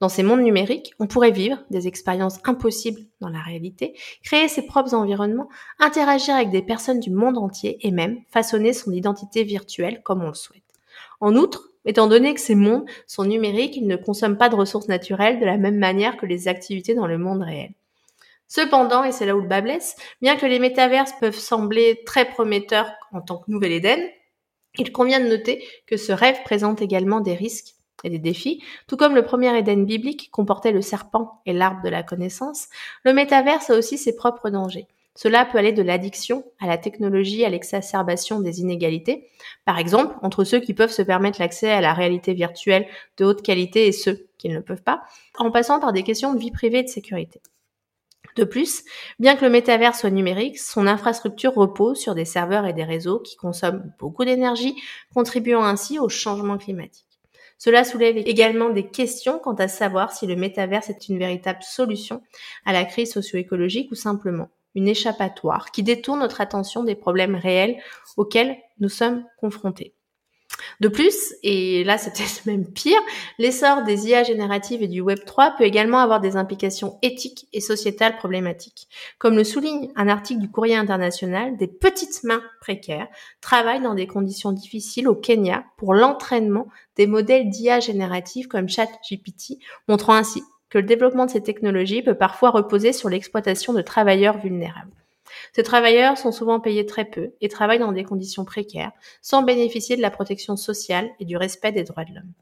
Dans 0.00 0.08
ces 0.08 0.22
mondes 0.22 0.42
numériques, 0.42 0.94
on 1.00 1.08
pourrait 1.08 1.32
vivre 1.32 1.58
des 1.70 1.88
expériences 1.88 2.38
impossibles 2.44 3.00
dans 3.20 3.28
la 3.28 3.40
réalité, 3.40 3.94
créer 4.22 4.46
ses 4.46 4.62
propres 4.62 4.94
environnements, 4.94 5.48
interagir 5.80 6.36
avec 6.36 6.50
des 6.50 6.62
personnes 6.62 7.00
du 7.00 7.10
monde 7.10 7.36
entier 7.36 7.78
et 7.86 7.90
même 7.90 8.20
façonner 8.30 8.72
son 8.72 8.92
identité 8.92 9.42
virtuelle 9.42 10.00
comme 10.04 10.22
on 10.22 10.28
le 10.28 10.34
souhaite. 10.34 10.62
En 11.20 11.34
outre, 11.34 11.70
étant 11.84 12.06
donné 12.06 12.32
que 12.32 12.40
ces 12.40 12.54
mondes 12.54 12.86
sont 13.08 13.24
numériques, 13.24 13.76
ils 13.76 13.88
ne 13.88 13.96
consomment 13.96 14.38
pas 14.38 14.48
de 14.48 14.54
ressources 14.54 14.86
naturelles 14.86 15.40
de 15.40 15.46
la 15.46 15.56
même 15.56 15.78
manière 15.78 16.16
que 16.16 16.26
les 16.26 16.46
activités 16.46 16.94
dans 16.94 17.08
le 17.08 17.18
monde 17.18 17.42
réel. 17.42 17.72
Cependant, 18.46 19.02
et 19.02 19.12
c'est 19.12 19.26
là 19.26 19.36
où 19.36 19.40
le 19.40 19.48
bas 19.48 19.60
blesse, 19.60 19.96
bien 20.22 20.36
que 20.36 20.46
les 20.46 20.60
métaverses 20.60 21.12
peuvent 21.20 21.38
sembler 21.38 22.02
très 22.06 22.24
prometteurs 22.24 22.90
en 23.12 23.20
tant 23.20 23.38
que 23.38 23.50
nouvel 23.50 23.72
Éden, 23.72 24.00
il 24.76 24.92
convient 24.92 25.20
de 25.20 25.28
noter 25.28 25.64
que 25.86 25.96
ce 25.96 26.12
rêve 26.12 26.42
présente 26.44 26.82
également 26.82 27.20
des 27.20 27.34
risques 27.34 27.74
et 28.04 28.10
des 28.10 28.18
défis, 28.18 28.62
tout 28.86 28.96
comme 28.96 29.14
le 29.14 29.24
premier 29.24 29.56
Éden 29.56 29.84
biblique 29.84 30.30
comportait 30.30 30.72
le 30.72 30.82
serpent 30.82 31.40
et 31.46 31.52
l'arbre 31.52 31.82
de 31.82 31.88
la 31.88 32.02
connaissance, 32.02 32.68
le 33.04 33.12
métaverse 33.12 33.70
a 33.70 33.76
aussi 33.76 33.98
ses 33.98 34.14
propres 34.14 34.50
dangers. 34.50 34.86
Cela 35.14 35.44
peut 35.44 35.58
aller 35.58 35.72
de 35.72 35.82
l'addiction 35.82 36.44
à 36.60 36.68
la 36.68 36.78
technologie, 36.78 37.44
à 37.44 37.48
l'exacerbation 37.48 38.38
des 38.40 38.60
inégalités, 38.60 39.26
par 39.64 39.80
exemple 39.80 40.14
entre 40.22 40.44
ceux 40.44 40.60
qui 40.60 40.74
peuvent 40.74 40.92
se 40.92 41.02
permettre 41.02 41.40
l'accès 41.40 41.72
à 41.72 41.80
la 41.80 41.92
réalité 41.92 42.34
virtuelle 42.34 42.86
de 43.16 43.24
haute 43.24 43.42
qualité 43.42 43.88
et 43.88 43.92
ceux 43.92 44.28
qui 44.38 44.48
ne 44.48 44.54
le 44.54 44.62
peuvent 44.62 44.84
pas, 44.84 45.02
en 45.36 45.50
passant 45.50 45.80
par 45.80 45.92
des 45.92 46.04
questions 46.04 46.34
de 46.34 46.38
vie 46.38 46.52
privée 46.52 46.78
et 46.78 46.82
de 46.84 46.88
sécurité. 46.88 47.40
De 48.38 48.44
plus, 48.44 48.84
bien 49.18 49.34
que 49.34 49.44
le 49.44 49.50
métavers 49.50 49.96
soit 49.96 50.10
numérique, 50.10 50.60
son 50.60 50.86
infrastructure 50.86 51.52
repose 51.54 51.98
sur 51.98 52.14
des 52.14 52.24
serveurs 52.24 52.66
et 52.66 52.72
des 52.72 52.84
réseaux 52.84 53.18
qui 53.18 53.34
consomment 53.34 53.92
beaucoup 53.98 54.24
d'énergie, 54.24 54.76
contribuant 55.12 55.64
ainsi 55.64 55.98
au 55.98 56.08
changement 56.08 56.56
climatique. 56.56 57.18
Cela 57.58 57.82
soulève 57.82 58.16
également 58.16 58.68
des 58.70 58.86
questions 58.86 59.40
quant 59.40 59.56
à 59.56 59.66
savoir 59.66 60.12
si 60.12 60.28
le 60.28 60.36
métavers 60.36 60.88
est 60.88 61.08
une 61.08 61.18
véritable 61.18 61.64
solution 61.64 62.22
à 62.64 62.72
la 62.72 62.84
crise 62.84 63.12
socio-écologique 63.12 63.90
ou 63.90 63.96
simplement 63.96 64.50
une 64.76 64.86
échappatoire 64.86 65.72
qui 65.72 65.82
détourne 65.82 66.20
notre 66.20 66.40
attention 66.40 66.84
des 66.84 66.94
problèmes 66.94 67.34
réels 67.34 67.82
auxquels 68.16 68.56
nous 68.78 68.88
sommes 68.88 69.24
confrontés. 69.40 69.97
De 70.80 70.86
plus, 70.88 71.34
et 71.42 71.82
là 71.82 71.98
c'est 71.98 72.12
même 72.46 72.66
pire, 72.66 73.00
l'essor 73.38 73.82
des 73.82 74.08
IA 74.08 74.22
génératives 74.22 74.82
et 74.82 74.88
du 74.88 75.00
Web 75.00 75.18
3 75.26 75.56
peut 75.58 75.64
également 75.64 75.98
avoir 75.98 76.20
des 76.20 76.36
implications 76.36 76.98
éthiques 77.02 77.48
et 77.52 77.60
sociétales 77.60 78.16
problématiques. 78.16 78.88
Comme 79.18 79.34
le 79.34 79.42
souligne 79.42 79.90
un 79.96 80.08
article 80.08 80.40
du 80.40 80.50
Courrier 80.50 80.76
international, 80.76 81.56
des 81.56 81.66
petites 81.66 82.22
mains 82.22 82.42
précaires 82.60 83.08
travaillent 83.40 83.82
dans 83.82 83.94
des 83.94 84.06
conditions 84.06 84.52
difficiles 84.52 85.08
au 85.08 85.16
Kenya 85.16 85.64
pour 85.76 85.94
l'entraînement 85.94 86.68
des 86.96 87.08
modèles 87.08 87.48
d'IA 87.50 87.80
génératives 87.80 88.46
comme 88.46 88.68
ChatGPT, 88.68 89.58
montrant 89.88 90.14
ainsi 90.14 90.42
que 90.70 90.78
le 90.78 90.84
développement 90.84 91.26
de 91.26 91.30
ces 91.30 91.42
technologies 91.42 92.02
peut 92.02 92.14
parfois 92.14 92.50
reposer 92.50 92.92
sur 92.92 93.08
l'exploitation 93.08 93.72
de 93.72 93.82
travailleurs 93.82 94.38
vulnérables. 94.38 94.92
Ces 95.52 95.62
travailleurs 95.62 96.18
sont 96.18 96.32
souvent 96.32 96.60
payés 96.60 96.86
très 96.86 97.04
peu 97.04 97.32
et 97.40 97.48
travaillent 97.48 97.78
dans 97.78 97.92
des 97.92 98.04
conditions 98.04 98.44
précaires, 98.44 98.92
sans 99.22 99.42
bénéficier 99.42 99.96
de 99.96 100.02
la 100.02 100.10
protection 100.10 100.56
sociale 100.56 101.10
et 101.20 101.24
du 101.24 101.36
respect 101.36 101.72
des 101.72 101.84
droits 101.84 102.04
de 102.04 102.14
l'homme. 102.14 102.32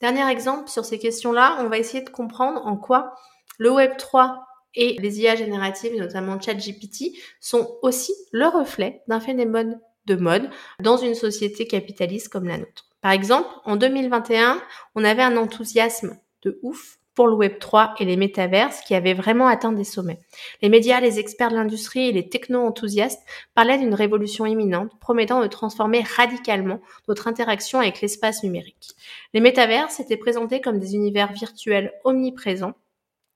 Dernier 0.00 0.30
exemple 0.30 0.68
sur 0.68 0.84
ces 0.84 0.98
questions-là, 0.98 1.58
on 1.60 1.68
va 1.68 1.78
essayer 1.78 2.04
de 2.04 2.10
comprendre 2.10 2.64
en 2.64 2.76
quoi 2.76 3.14
le 3.58 3.72
Web 3.72 3.96
3 3.96 4.44
et 4.74 4.96
les 5.00 5.20
IA 5.20 5.34
génératives, 5.34 5.96
notamment 5.96 6.40
ChatGPT, 6.40 7.16
sont 7.40 7.78
aussi 7.82 8.14
le 8.32 8.46
reflet 8.46 9.02
d'un 9.08 9.20
phénomène 9.20 9.80
de 10.06 10.14
mode 10.14 10.50
dans 10.80 10.96
une 10.96 11.14
société 11.14 11.66
capitaliste 11.66 12.28
comme 12.28 12.46
la 12.46 12.58
nôtre. 12.58 12.86
Par 13.00 13.12
exemple, 13.12 13.48
en 13.64 13.76
2021, 13.76 14.60
on 14.94 15.04
avait 15.04 15.22
un 15.22 15.36
enthousiasme 15.36 16.18
de 16.42 16.58
ouf 16.62 16.97
pour 17.18 17.26
le 17.26 17.34
Web 17.34 17.58
3 17.58 17.96
et 17.98 18.04
les 18.04 18.16
métaverses 18.16 18.80
qui 18.82 18.94
avaient 18.94 19.12
vraiment 19.12 19.48
atteint 19.48 19.72
des 19.72 19.82
sommets. 19.82 20.20
Les 20.62 20.68
médias, 20.68 21.00
les 21.00 21.18
experts 21.18 21.50
de 21.50 21.56
l'industrie 21.56 22.06
et 22.06 22.12
les 22.12 22.28
techno-enthousiastes 22.28 23.24
parlaient 23.56 23.76
d'une 23.76 23.92
révolution 23.92 24.46
imminente 24.46 24.92
promettant 25.00 25.42
de 25.42 25.48
transformer 25.48 26.04
radicalement 26.16 26.80
notre 27.08 27.26
interaction 27.26 27.80
avec 27.80 28.00
l'espace 28.02 28.44
numérique. 28.44 28.92
Les 29.34 29.40
métaverses 29.40 29.98
étaient 29.98 30.16
présentés 30.16 30.60
comme 30.60 30.78
des 30.78 30.94
univers 30.94 31.32
virtuels 31.32 31.92
omniprésents 32.04 32.74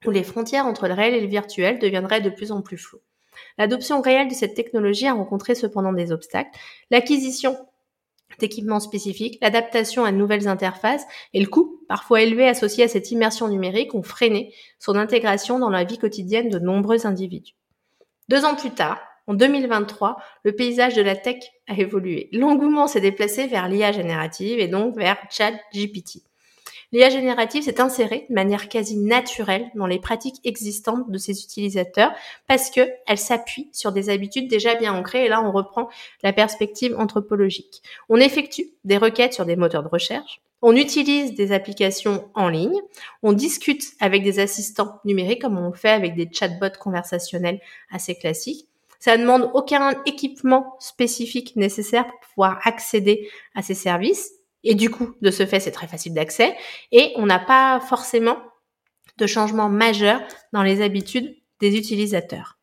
où 0.06 0.12
les 0.12 0.22
frontières 0.22 0.66
entre 0.66 0.86
le 0.86 0.94
réel 0.94 1.14
et 1.14 1.20
le 1.20 1.26
virtuel 1.26 1.80
deviendraient 1.80 2.20
de 2.20 2.30
plus 2.30 2.52
en 2.52 2.62
plus 2.62 2.78
floues. 2.78 3.02
L'adoption 3.58 4.00
réelle 4.00 4.28
de 4.28 4.34
cette 4.34 4.54
technologie 4.54 5.08
a 5.08 5.14
rencontré 5.14 5.56
cependant 5.56 5.92
des 5.92 6.12
obstacles. 6.12 6.56
L'acquisition 6.92 7.56
d'équipements 8.38 8.80
spécifiques, 8.80 9.38
l'adaptation 9.40 10.04
à 10.04 10.12
de 10.12 10.16
nouvelles 10.16 10.48
interfaces 10.48 11.04
et 11.32 11.40
le 11.40 11.46
coût, 11.46 11.80
parfois 11.88 12.22
élevé 12.22 12.48
associé 12.48 12.84
à 12.84 12.88
cette 12.88 13.10
immersion 13.10 13.48
numérique, 13.48 13.94
ont 13.94 14.02
freiné 14.02 14.54
son 14.78 14.96
intégration 14.96 15.58
dans 15.58 15.70
la 15.70 15.84
vie 15.84 15.98
quotidienne 15.98 16.48
de 16.48 16.58
nombreux 16.58 17.06
individus. 17.06 17.54
Deux 18.28 18.44
ans 18.44 18.54
plus 18.54 18.70
tard, 18.70 19.00
en 19.26 19.34
2023, 19.34 20.16
le 20.42 20.52
paysage 20.52 20.94
de 20.94 21.02
la 21.02 21.14
tech 21.14 21.42
a 21.68 21.74
évolué. 21.74 22.28
L'engouement 22.32 22.86
s'est 22.86 23.00
déplacé 23.00 23.46
vers 23.46 23.68
l'IA 23.68 23.92
générative 23.92 24.58
et 24.58 24.68
donc 24.68 24.96
vers 24.96 25.16
ChatGPT. 25.30 26.22
L'IA 26.92 27.08
générative 27.08 27.62
s'est 27.62 27.80
insérée 27.80 28.26
de 28.28 28.34
manière 28.34 28.68
quasi 28.68 28.98
naturelle 28.98 29.70
dans 29.74 29.86
les 29.86 29.98
pratiques 29.98 30.40
existantes 30.44 31.10
de 31.10 31.16
ses 31.16 31.42
utilisateurs 31.42 32.12
parce 32.46 32.70
que 32.70 32.86
elle 33.06 33.18
s'appuie 33.18 33.70
sur 33.72 33.92
des 33.92 34.10
habitudes 34.10 34.48
déjà 34.48 34.74
bien 34.74 34.92
ancrées 34.92 35.24
et 35.24 35.28
là 35.28 35.42
on 35.42 35.52
reprend 35.52 35.88
la 36.22 36.34
perspective 36.34 36.94
anthropologique. 36.98 37.82
On 38.10 38.16
effectue 38.16 38.66
des 38.84 38.98
requêtes 38.98 39.32
sur 39.32 39.46
des 39.46 39.56
moteurs 39.56 39.82
de 39.82 39.88
recherche, 39.88 40.42
on 40.60 40.76
utilise 40.76 41.34
des 41.34 41.50
applications 41.52 42.28
en 42.34 42.48
ligne, 42.48 42.78
on 43.22 43.32
discute 43.32 43.82
avec 43.98 44.22
des 44.22 44.38
assistants 44.38 45.00
numériques 45.04 45.42
comme 45.42 45.58
on 45.58 45.70
le 45.70 45.76
fait 45.76 45.90
avec 45.90 46.14
des 46.14 46.28
chatbots 46.30 46.78
conversationnels 46.78 47.60
assez 47.90 48.14
classiques. 48.14 48.68
Ça 49.00 49.16
ne 49.16 49.22
demande 49.22 49.50
aucun 49.54 50.00
équipement 50.06 50.76
spécifique 50.78 51.56
nécessaire 51.56 52.06
pour 52.06 52.20
pouvoir 52.20 52.60
accéder 52.64 53.28
à 53.56 53.62
ces 53.62 53.74
services. 53.74 54.41
Et 54.64 54.74
du 54.74 54.90
coup, 54.90 55.14
de 55.20 55.30
ce 55.30 55.46
fait, 55.46 55.60
c'est 55.60 55.70
très 55.70 55.88
facile 55.88 56.14
d'accès. 56.14 56.54
Et 56.92 57.12
on 57.16 57.26
n'a 57.26 57.38
pas 57.38 57.80
forcément 57.80 58.38
de 59.18 59.26
changement 59.26 59.68
majeur 59.68 60.20
dans 60.52 60.62
les 60.62 60.82
habitudes 60.82 61.36
des 61.60 61.76
utilisateurs. 61.76 62.58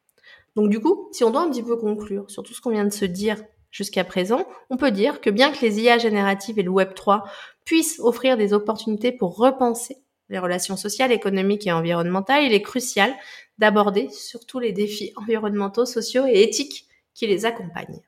Donc 0.56 0.70
du 0.70 0.80
coup, 0.80 1.10
si 1.12 1.24
on 1.24 1.32
doit 1.32 1.42
un 1.42 1.50
petit 1.50 1.64
peu 1.64 1.78
conclure 1.78 2.30
sur 2.30 2.44
tout 2.44 2.54
ce 2.54 2.62
qu'on 2.62 2.72
vient 2.72 2.86
de 2.86 2.94
se 2.94 3.06
dire 3.06 3.38
jusqu'à 3.72 4.04
présent, 4.04 4.46
on 4.70 4.78
peut 4.78 4.92
dire 4.92 5.22
que 5.22 5.30
bien 5.30 5.52
que 5.52 5.62
les 5.62 5.80
IA 5.80 5.98
génératives 5.98 6.60
et 6.60 6.64
le 6.64 6.72
Web 6.72 6.94
3 6.96 7.24
puissent 7.66 8.00
offrir 8.00 8.36
des 8.36 8.54
opportunités 8.54 9.12
pour 9.12 9.38
repenser 9.38 9.98
les 10.30 10.40
relations 10.40 10.78
sociales, 10.78 11.12
économiques 11.12 11.66
et 11.66 11.72
environnementales, 11.72 12.44
il 12.44 12.54
est 12.54 12.62
crucial 12.62 13.14
d'aborder 13.58 14.10
surtout 14.12 14.60
les 14.60 14.72
défis 14.72 15.12
environnementaux, 15.16 15.86
sociaux 15.86 16.26
et 16.28 16.42
éthiques 16.42 16.88
qui 17.14 17.28
les 17.28 17.46
accompagnent. 17.46 18.02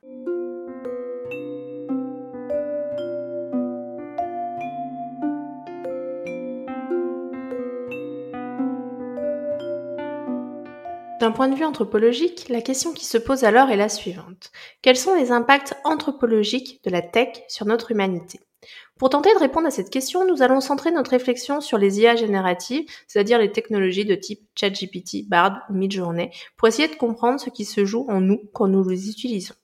D'un 11.22 11.30
point 11.30 11.46
de 11.46 11.54
vue 11.54 11.64
anthropologique, 11.64 12.48
la 12.48 12.60
question 12.60 12.92
qui 12.92 13.04
se 13.04 13.16
pose 13.16 13.44
alors 13.44 13.70
est 13.70 13.76
la 13.76 13.88
suivante. 13.88 14.50
Quels 14.82 14.96
sont 14.96 15.14
les 15.14 15.30
impacts 15.30 15.76
anthropologiques 15.84 16.80
de 16.84 16.90
la 16.90 17.00
tech 17.00 17.44
sur 17.46 17.64
notre 17.64 17.92
humanité? 17.92 18.40
Pour 18.98 19.10
tenter 19.10 19.32
de 19.32 19.38
répondre 19.38 19.68
à 19.68 19.70
cette 19.70 19.90
question, 19.90 20.26
nous 20.26 20.42
allons 20.42 20.60
centrer 20.60 20.90
notre 20.90 21.12
réflexion 21.12 21.60
sur 21.60 21.78
les 21.78 22.00
IA 22.00 22.16
génératives, 22.16 22.86
c'est-à-dire 23.06 23.38
les 23.38 23.52
technologies 23.52 24.04
de 24.04 24.16
type 24.16 24.40
ChatGPT, 24.56 25.28
Bard 25.28 25.60
ou 25.70 25.74
Midjourney, 25.74 26.32
pour 26.56 26.66
essayer 26.66 26.88
de 26.88 26.96
comprendre 26.96 27.38
ce 27.38 27.50
qui 27.50 27.66
se 27.66 27.84
joue 27.84 28.04
en 28.08 28.20
nous 28.20 28.42
quand 28.52 28.66
nous 28.66 28.82
les 28.88 29.08
utilisons. 29.08 29.54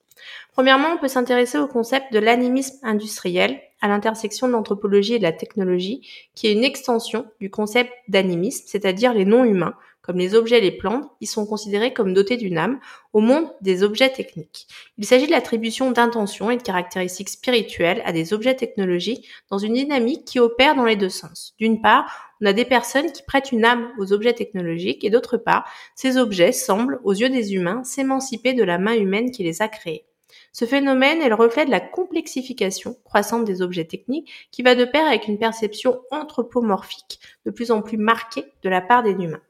Premièrement, 0.52 0.90
on 0.94 0.98
peut 0.98 1.08
s'intéresser 1.08 1.58
au 1.58 1.66
concept 1.66 2.12
de 2.12 2.20
l'animisme 2.20 2.78
industriel 2.84 3.60
à 3.80 3.88
l'intersection 3.88 4.46
de 4.46 4.52
l'anthropologie 4.52 5.14
et 5.14 5.18
de 5.18 5.24
la 5.24 5.32
technologie, 5.32 6.08
qui 6.36 6.46
est 6.46 6.52
une 6.52 6.64
extension 6.64 7.26
du 7.40 7.50
concept 7.50 7.90
d'animisme, 8.06 8.64
c'est-à-dire 8.68 9.12
les 9.12 9.24
non-humains, 9.24 9.74
comme 10.08 10.16
les 10.16 10.34
objets 10.34 10.56
et 10.56 10.62
les 10.62 10.72
plantes, 10.72 11.10
ils 11.20 11.26
sont 11.26 11.44
considérés 11.44 11.92
comme 11.92 12.14
dotés 12.14 12.38
d'une 12.38 12.56
âme 12.56 12.80
au 13.12 13.20
monde 13.20 13.52
des 13.60 13.82
objets 13.82 14.08
techniques. 14.08 14.66
Il 14.96 15.04
s'agit 15.04 15.26
de 15.26 15.32
l'attribution 15.32 15.90
d'intentions 15.90 16.50
et 16.50 16.56
de 16.56 16.62
caractéristiques 16.62 17.28
spirituelles 17.28 18.00
à 18.06 18.12
des 18.12 18.32
objets 18.32 18.56
technologiques 18.56 19.28
dans 19.50 19.58
une 19.58 19.74
dynamique 19.74 20.24
qui 20.24 20.40
opère 20.40 20.74
dans 20.74 20.86
les 20.86 20.96
deux 20.96 21.10
sens. 21.10 21.54
D'une 21.58 21.82
part, 21.82 22.32
on 22.40 22.46
a 22.46 22.54
des 22.54 22.64
personnes 22.64 23.12
qui 23.12 23.22
prêtent 23.22 23.52
une 23.52 23.66
âme 23.66 23.90
aux 23.98 24.14
objets 24.14 24.32
technologiques 24.32 25.04
et 25.04 25.10
d'autre 25.10 25.36
part, 25.36 25.68
ces 25.94 26.16
objets 26.16 26.52
semblent, 26.52 27.00
aux 27.04 27.12
yeux 27.12 27.28
des 27.28 27.52
humains, 27.52 27.84
s'émanciper 27.84 28.54
de 28.54 28.64
la 28.64 28.78
main 28.78 28.94
humaine 28.94 29.30
qui 29.30 29.44
les 29.44 29.60
a 29.60 29.68
créés. 29.68 30.06
Ce 30.52 30.64
phénomène 30.64 31.20
est 31.20 31.28
le 31.28 31.34
reflet 31.34 31.66
de 31.66 31.70
la 31.70 31.80
complexification 31.80 32.96
croissante 33.04 33.44
des 33.44 33.60
objets 33.60 33.84
techniques 33.84 34.48
qui 34.52 34.62
va 34.62 34.74
de 34.74 34.86
pair 34.86 35.06
avec 35.06 35.28
une 35.28 35.38
perception 35.38 36.00
anthropomorphique 36.10 37.20
de 37.44 37.50
plus 37.50 37.70
en 37.70 37.82
plus 37.82 37.98
marquée 37.98 38.46
de 38.62 38.70
la 38.70 38.80
part 38.80 39.02
des 39.02 39.10
humains. 39.10 39.42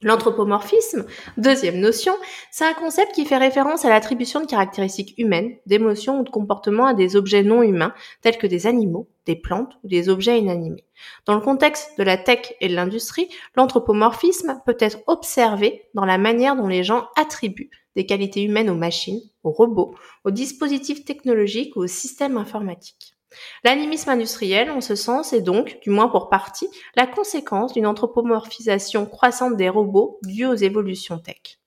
L'anthropomorphisme, 0.00 1.06
deuxième 1.38 1.80
notion, 1.80 2.12
c'est 2.52 2.64
un 2.64 2.72
concept 2.72 3.12
qui 3.16 3.24
fait 3.24 3.36
référence 3.36 3.84
à 3.84 3.88
l'attribution 3.88 4.40
de 4.40 4.46
caractéristiques 4.46 5.14
humaines, 5.18 5.56
d'émotions 5.66 6.20
ou 6.20 6.22
de 6.22 6.30
comportements 6.30 6.86
à 6.86 6.94
des 6.94 7.16
objets 7.16 7.42
non 7.42 7.64
humains, 7.64 7.92
tels 8.22 8.38
que 8.38 8.46
des 8.46 8.68
animaux, 8.68 9.08
des 9.26 9.34
plantes 9.34 9.72
ou 9.82 9.88
des 9.88 10.08
objets 10.08 10.38
inanimés. 10.38 10.84
Dans 11.26 11.34
le 11.34 11.40
contexte 11.40 11.98
de 11.98 12.04
la 12.04 12.16
tech 12.16 12.54
et 12.60 12.68
de 12.68 12.76
l'industrie, 12.76 13.28
l'anthropomorphisme 13.56 14.62
peut 14.64 14.76
être 14.78 15.00
observé 15.08 15.88
dans 15.94 16.04
la 16.04 16.16
manière 16.16 16.54
dont 16.54 16.68
les 16.68 16.84
gens 16.84 17.08
attribuent 17.16 17.70
des 17.96 18.06
qualités 18.06 18.44
humaines 18.44 18.70
aux 18.70 18.76
machines, 18.76 19.20
aux 19.42 19.50
robots, 19.50 19.96
aux 20.24 20.30
dispositifs 20.30 21.04
technologiques 21.04 21.74
ou 21.74 21.80
aux 21.80 21.88
systèmes 21.88 22.36
informatiques. 22.36 23.17
L'animisme 23.64 24.10
industriel, 24.10 24.70
en 24.70 24.80
ce 24.80 24.94
sens, 24.94 25.32
est 25.32 25.42
donc, 25.42 25.78
du 25.82 25.90
moins 25.90 26.08
pour 26.08 26.28
partie, 26.28 26.68
la 26.96 27.06
conséquence 27.06 27.72
d'une 27.72 27.86
anthropomorphisation 27.86 29.06
croissante 29.06 29.56
des 29.56 29.68
robots 29.68 30.18
due 30.22 30.46
aux 30.46 30.54
évolutions 30.54 31.18
tech. 31.18 31.58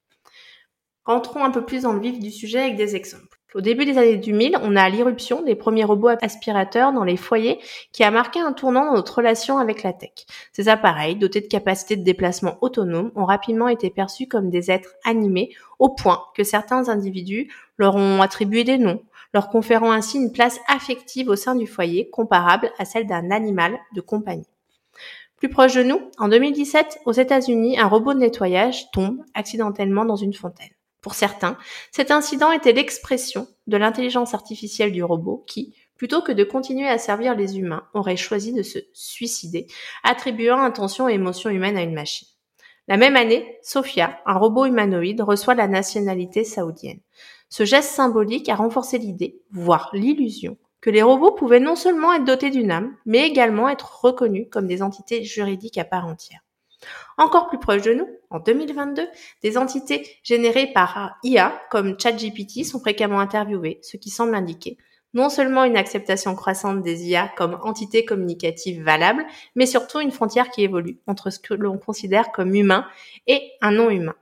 Rentrons 1.06 1.44
un 1.44 1.51
peu 1.51 1.65
plus 1.65 1.84
dans 1.84 1.94
le 1.94 2.00
vif 2.00 2.20
du 2.20 2.32
sujet 2.32 2.60
avec 2.60 2.75
des 2.75 2.96
exemples. 2.96 3.41
Au 3.53 3.60
début 3.60 3.84
des 3.84 3.98
années 3.98 4.15
2000, 4.15 4.58
on 4.62 4.77
a 4.77 4.88
l'irruption 4.88 5.41
des 5.41 5.56
premiers 5.56 5.84
robots 5.84 6.15
aspirateurs 6.22 6.94
dans 6.94 7.03
les 7.03 7.18
foyers 7.18 7.60
qui 7.91 8.03
a 8.06 8.12
marqué 8.12 8.39
un 8.39 8.53
tournant 8.53 8.86
dans 8.86 8.94
notre 8.94 9.18
relation 9.18 9.58
avec 9.58 9.84
la 9.84 9.91
tech. 9.91 10.12
Ces 10.53 10.70
appareils, 10.70 11.18
dotés 11.18 11.41
de 11.41 11.48
capacités 11.48 11.98
de 11.98 12.03
déplacement 12.03 12.58
autonomes, 12.62 13.12
ont 13.15 13.25
rapidement 13.25 13.68
été 13.68 13.89
perçus 13.89 14.27
comme 14.27 14.50
des 14.50 14.72
êtres 14.72 14.94
animés 15.03 15.50
au 15.80 15.89
point 15.89 16.22
que 16.34 16.46
certains 16.46 16.88
individus 16.88 17.51
leur 17.77 17.96
ont 17.96 18.22
attribué 18.22 18.63
des 18.63 18.77
noms, 18.77 19.01
leur 19.34 19.50
conférant 19.50 19.92
ainsi 19.92 20.18
une 20.18 20.32
place 20.32 20.60
affective 20.68 21.30
au 21.30 21.36
sein 21.36 21.56
du 21.56 21.68
foyer 21.68 22.10
comparable 22.10 22.72
à 22.78 22.86
celle 22.86 23.08
d'un 23.08 23.32
animal 23.32 23.80
de 23.96 24.02
compagnie. 24.02 24.48
Plus 25.38 25.50
proche 25.50 25.74
de 25.74 25.84
nous, 25.84 26.00
en 26.20 26.28
2017, 26.28 27.00
aux 27.06 27.14
États-Unis, 27.14 27.80
un 27.80 27.88
robot 27.88 28.14
de 28.14 28.20
nettoyage 28.20 28.92
tombe 28.92 29.24
accidentellement 29.34 30.06
dans 30.06 30.16
une 30.16 30.34
fontaine. 30.36 30.70
Pour 31.02 31.16
certains, 31.16 31.58
cet 31.92 32.12
incident 32.12 32.52
était 32.52 32.74
l'expression 32.74 33.48
de 33.66 33.78
l'intelligence 33.78 34.36
artificielle 34.36 34.92
du 34.92 35.04
robot 35.04 35.44
qui, 35.48 35.76
plutôt 35.96 36.22
que 36.22 36.32
de 36.32 36.44
continuer 36.44 36.88
à 36.88 37.00
servir 37.00 37.36
les 37.36 37.58
humains, 37.58 37.88
aurait 37.96 38.18
choisi 38.18 38.54
de 38.54 38.62
se 38.62 38.78
suicider, 38.94 39.66
attribuant 40.04 40.62
intention 40.62 41.10
et 41.10 41.14
émotion 41.14 41.50
humaine 41.50 41.78
à 41.78 41.82
une 41.82 41.96
machine. 41.96 42.28
La 42.88 42.98
même 42.98 43.16
année, 43.16 43.58
Sophia, 43.64 44.20
un 44.26 44.38
robot 44.38 44.66
humanoïde, 44.66 45.22
reçoit 45.22 45.56
la 45.56 45.68
nationalité 45.68 46.44
saoudienne. 46.44 47.00
Ce 47.51 47.65
geste 47.65 47.91
symbolique 47.91 48.48
a 48.48 48.55
renforcé 48.55 48.98
l'idée, 48.98 49.41
voire 49.51 49.89
l'illusion, 49.91 50.58
que 50.79 50.89
les 50.89 51.01
robots 51.01 51.34
pouvaient 51.34 51.60
non 51.60 51.75
seulement 51.75 52.13
être 52.13 52.24
dotés 52.24 52.50
d'une 52.50 52.72
âme, 52.72 52.96
mais 53.05 53.27
également 53.27 53.67
être 53.67 54.00
reconnus 54.05 54.48
comme 54.50 54.67
des 54.67 54.81
entités 54.81 55.25
juridiques 55.25 55.77
à 55.77 55.84
part 55.84 56.08
entière. 56.08 56.39
Encore 57.17 57.50
plus 57.50 57.60
proche 57.60 57.81
de 57.81 57.93
nous, 57.93 58.08
en 58.29 58.39
2022, 58.39 59.05
des 59.43 59.58
entités 59.58 60.08
générées 60.24 60.72
par 60.74 61.17
IA 61.24 61.62
comme 61.70 62.00
ChatGPT 62.00 62.63
sont 62.63 62.79
fréquemment 62.79 63.20
interviewées, 63.20 63.79
ce 63.84 63.98
qui 63.98 64.10
semble 64.10 64.34
indiquer 64.34 64.77
non 65.13 65.27
seulement 65.27 65.65
une 65.65 65.75
acceptation 65.75 66.36
croissante 66.36 66.81
des 66.84 67.10
IA 67.10 67.27
comme 67.36 67.60
entités 67.63 68.05
communicatives 68.05 68.81
valables, 68.81 69.25
mais 69.55 69.65
surtout 69.65 70.00
une 70.00 70.12
frontière 70.12 70.50
qui 70.50 70.63
évolue 70.63 71.00
entre 71.05 71.29
ce 71.29 71.39
que 71.39 71.53
l'on 71.53 71.77
considère 71.77 72.31
comme 72.31 72.55
humain 72.55 72.88
et 73.27 73.51
un 73.60 73.72
non-humain. 73.72 74.15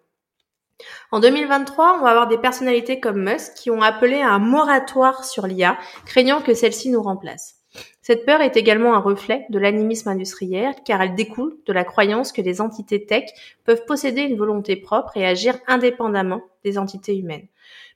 En 1.11 1.19
2023, 1.19 1.97
on 1.99 2.03
va 2.03 2.09
avoir 2.09 2.27
des 2.27 2.37
personnalités 2.37 2.99
comme 2.99 3.23
Musk 3.23 3.53
qui 3.55 3.71
ont 3.71 3.81
appelé 3.81 4.21
à 4.21 4.31
un 4.31 4.39
moratoire 4.39 5.25
sur 5.25 5.47
l'IA, 5.47 5.77
craignant 6.05 6.41
que 6.41 6.53
celle-ci 6.53 6.89
nous 6.89 7.01
remplace. 7.01 7.55
Cette 8.01 8.25
peur 8.25 8.41
est 8.41 8.57
également 8.57 8.95
un 8.95 8.99
reflet 8.99 9.45
de 9.49 9.59
l'animisme 9.59 10.09
industriel 10.09 10.73
car 10.83 11.01
elle 11.01 11.13
découle 11.13 11.57
de 11.67 11.73
la 11.73 11.83
croyance 11.83 12.31
que 12.31 12.41
les 12.41 12.61
entités 12.61 13.05
tech 13.05 13.25
peuvent 13.65 13.85
posséder 13.85 14.21
une 14.21 14.37
volonté 14.37 14.75
propre 14.75 15.15
et 15.15 15.27
agir 15.27 15.59
indépendamment 15.67 16.41
des 16.63 16.79
entités 16.79 17.15
humaines. 17.15 17.47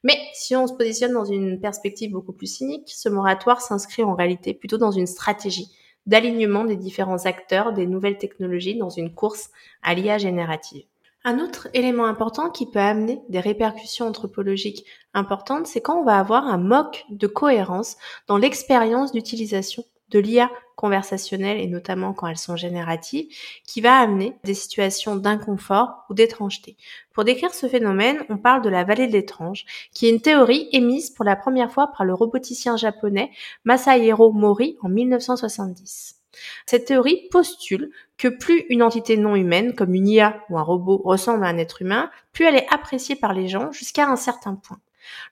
Mais 0.04 0.18
si 0.34 0.56
on 0.56 0.68
se 0.68 0.74
positionne 0.74 1.14
dans 1.14 1.26
une 1.26 1.60
perspective 1.60 2.12
beaucoup 2.12 2.34
plus 2.34 2.54
cynique, 2.58 2.92
ce 2.94 3.10
moratoire 3.10 3.62
s'inscrit 3.62 4.04
en 4.04 4.14
réalité 4.14 4.54
plutôt 4.54 4.78
dans 4.78 4.92
une 4.92 5.08
stratégie 5.08 5.72
d'alignement 6.06 6.66
des 6.66 6.76
différents 6.76 7.26
acteurs 7.26 7.74
des 7.74 7.88
nouvelles 7.88 8.18
technologies 8.18 8.78
dans 8.78 8.90
une 8.90 9.16
course 9.16 9.50
à 9.82 9.96
l'IA 9.96 10.18
générative. 10.18 10.84
Un 11.26 11.40
autre 11.40 11.70
élément 11.74 12.06
important 12.06 12.50
qui 12.50 12.70
peut 12.70 12.80
amener 12.80 13.22
des 13.30 13.40
répercussions 13.40 14.08
anthropologiques 14.08 14.86
importantes, 15.14 15.68
c'est 15.68 15.80
quand 15.80 16.00
on 16.00 16.04
va 16.04 16.20
avoir 16.20 16.48
un 16.48 16.58
moque 16.58 17.06
de 17.10 17.28
cohérence 17.28 17.96
dans 18.28 18.38
l'expérience 18.38 19.14
d'utilisation 19.14 19.86
de 20.10 20.20
l'IA 20.20 20.52
conversationnelle 20.76 21.62
et 21.62 21.68
notamment 21.68 22.14
quand 22.14 22.28
elles 22.28 22.38
sont 22.38 22.58
génératives, 22.58 23.28
qui 23.66 23.80
va 23.80 24.00
amener 24.00 24.36
des 24.44 24.54
situations 24.54 25.16
d'inconfort 25.16 26.04
ou 26.10 26.14
d'étrangeté. 26.14 26.76
Pour 27.14 27.24
décrire 27.24 27.54
ce 27.54 27.68
phénomène, 27.68 28.24
on 28.30 28.38
parle 28.38 28.62
de 28.62 28.70
la 28.70 28.84
vallée 28.84 29.08
de 29.08 29.14
l'étrange, 29.14 29.66
qui 29.94 30.08
est 30.08 30.10
une 30.10 30.22
théorie 30.22 30.68
émise 30.74 31.10
pour 31.10 31.24
la 31.24 31.38
première 31.38 31.72
fois 31.72 31.88
par 31.96 32.06
le 32.06 32.14
roboticien 32.14 32.76
japonais 32.76 33.32
Masahiro 33.64 34.34
Mori 34.34 34.78
en 34.82 34.90
1970. 34.90 36.23
Cette 36.66 36.86
théorie 36.86 37.28
postule 37.32 37.92
que 38.18 38.28
plus 38.28 38.66
une 38.70 38.84
entité 38.84 39.18
non 39.18 39.36
humaine, 39.36 39.74
comme 39.74 39.94
une 39.94 40.08
IA 40.08 40.42
ou 40.50 40.58
un 40.58 40.64
robot, 40.64 41.02
ressemble 41.04 41.46
à 41.46 41.48
un 41.48 41.58
être 41.58 41.82
humain, 41.82 42.10
plus 42.32 42.46
elle 42.46 42.56
est 42.56 42.68
appréciée 42.72 43.16
par 43.16 43.34
les 43.34 43.48
gens 43.48 43.72
jusqu'à 43.72 44.08
un 44.08 44.16
certain 44.16 44.56
point. 44.56 44.80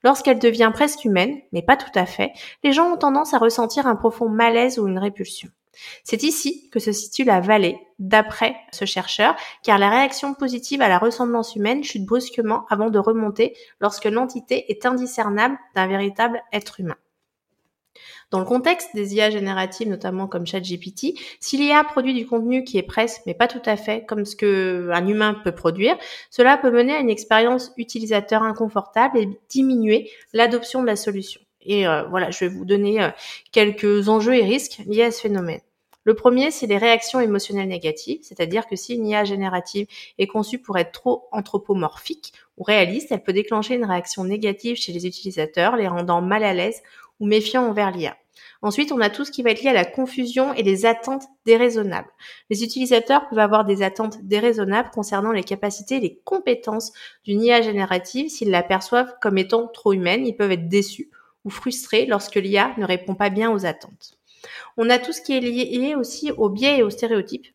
Lorsqu'elle 0.04 0.40
devient 0.40 0.72
presque 0.74 1.06
humaine, 1.06 1.40
mais 1.52 1.62
pas 1.62 1.78
tout 1.78 1.92
à 1.96 2.06
fait, 2.06 2.34
les 2.64 2.74
gens 2.74 2.92
ont 2.92 2.98
tendance 2.98 3.34
à 3.34 3.38
ressentir 3.38 3.88
un 3.88 3.96
profond 3.96 4.30
malaise 4.30 4.80
ou 4.80 4.88
une 4.88 5.00
répulsion. 5.00 5.50
C'est 6.04 6.24
ici 6.24 6.70
que 6.70 6.80
se 6.80 6.92
situe 6.92 7.24
la 7.24 7.40
vallée, 7.40 7.80
d'après 7.98 8.56
ce 8.72 8.86
chercheur, 8.86 9.36
car 9.64 9.78
la 9.78 9.90
réaction 9.90 10.34
positive 10.34 10.82
à 10.82 10.90
la 10.90 10.98
ressemblance 10.98 11.56
humaine 11.56 11.84
chute 11.84 12.06
brusquement 12.06 12.66
avant 12.70 12.90
de 12.90 13.00
remonter 13.00 13.56
lorsque 13.80 14.06
l'entité 14.06 14.70
est 14.72 14.86
indiscernable 14.86 15.58
d'un 15.76 15.88
véritable 15.88 16.42
être 16.52 16.80
humain. 16.80 16.98
Dans 18.30 18.40
le 18.40 18.46
contexte 18.46 18.90
des 18.96 19.16
IA 19.16 19.30
génératives, 19.30 19.90
notamment 19.90 20.28
comme 20.28 20.48
ChatGPT, 20.48 21.20
si 21.40 21.58
l'IA 21.58 21.84
produit 21.84 22.14
du 22.14 22.26
contenu 22.26 22.64
qui 22.64 22.78
est 22.78 22.84
presque, 22.84 23.22
mais 23.26 23.34
pas 23.34 23.48
tout 23.48 23.62
à 23.66 23.76
fait, 23.76 24.06
comme 24.06 24.26
ce 24.26 24.36
qu'un 24.36 25.08
humain 25.08 25.36
peut 25.44 25.52
produire, 25.52 25.98
cela 26.30 26.58
peut 26.58 26.72
mener 26.72 26.94
à 26.94 27.00
une 27.00 27.10
expérience 27.10 27.72
utilisateur 27.78 28.44
inconfortable 28.44 29.18
et 29.18 29.30
diminuer 29.50 30.10
l'adoption 30.34 30.82
de 30.82 30.88
la 30.88 30.96
solution. 30.96 31.42
Et 31.64 31.88
euh, 31.88 32.04
voilà, 32.04 32.32
je 32.32 32.40
vais 32.40 32.48
vous 32.48 32.66
donner 32.66 33.04
euh, 33.04 33.10
quelques 33.52 34.10
enjeux 34.10 34.36
et 34.36 34.44
risques 34.44 34.82
liés 34.88 35.04
à 35.04 35.12
ce 35.12 35.22
phénomène. 35.22 35.62
Le 36.04 36.16
premier, 36.16 36.50
c'est 36.50 36.66
les 36.66 36.80
réactions 36.80 37.20
émotionnelles 37.20 37.68
négatives, 37.68 38.22
c'est-à-dire 38.24 38.66
que 38.66 38.76
si 38.76 38.96
une 38.96 39.06
IA 39.06 39.24
générative 39.24 39.86
est 40.18 40.26
conçue 40.26 40.58
pour 40.58 40.80
être 40.80 40.92
trop 40.92 41.28
anthropomorphique 41.32 42.34
ou 42.58 42.64
réaliste, 42.64 43.12
elle 43.12 43.22
peut 43.22 43.34
déclencher 43.34 43.76
une 43.76 43.86
réaction 43.86 44.24
négative 44.24 44.78
chez 44.78 44.94
les 44.94 45.06
utilisateurs, 45.06 45.76
les 45.76 45.88
rendant 45.88 46.22
mal 46.22 46.44
à 46.44 46.56
l'aise 46.56 46.82
ou 47.22 47.26
méfiants 47.26 47.66
envers 47.66 47.92
l'IA. 47.92 48.18
Ensuite, 48.64 48.92
on 48.92 49.02
a 49.02 49.10
tout 49.10 49.26
ce 49.26 49.32
qui 49.32 49.42
va 49.42 49.52
être 49.52 49.62
lié 49.62 49.70
à 49.70 49.74
la 49.74 49.86
confusion 49.86 50.54
et 50.54 50.64
les 50.64 50.86
attentes 50.86 51.24
déraisonnables. 51.46 52.10
Les 52.50 52.64
utilisateurs 52.64 53.28
peuvent 53.28 53.40
avoir 53.40 53.66
des 53.66 53.82
attentes 53.82 54.22
déraisonnables 54.24 54.92
concernant 54.92 55.32
les 55.32 55.44
capacités 55.44 55.96
et 55.96 56.00
les 56.00 56.22
compétences 56.26 56.92
d'une 57.24 57.42
IA 57.42 57.62
générative 57.62 58.30
s'ils 58.30 58.52
la 58.52 58.62
perçoivent 58.62 59.16
comme 59.22 59.38
étant 59.38 59.68
trop 59.68 59.94
humaine. 59.94 60.28
Ils 60.28 60.36
peuvent 60.36 60.52
être 60.52 60.68
déçus 60.68 61.10
ou 61.44 61.50
frustrés 61.50 62.06
lorsque 62.06 62.36
l'IA 62.36 62.74
ne 62.78 62.86
répond 62.86 63.16
pas 63.16 63.30
bien 63.30 63.52
aux 63.52 63.66
attentes. 63.66 64.18
On 64.78 64.90
a 64.90 65.00
tout 65.00 65.12
ce 65.12 65.22
qui 65.22 65.36
est 65.36 65.40
lié 65.40 65.96
aussi 65.96 66.32
aux 66.32 66.50
biais 66.50 66.80
et 66.80 66.84
aux 66.84 66.90
stéréotypes. 66.90 67.48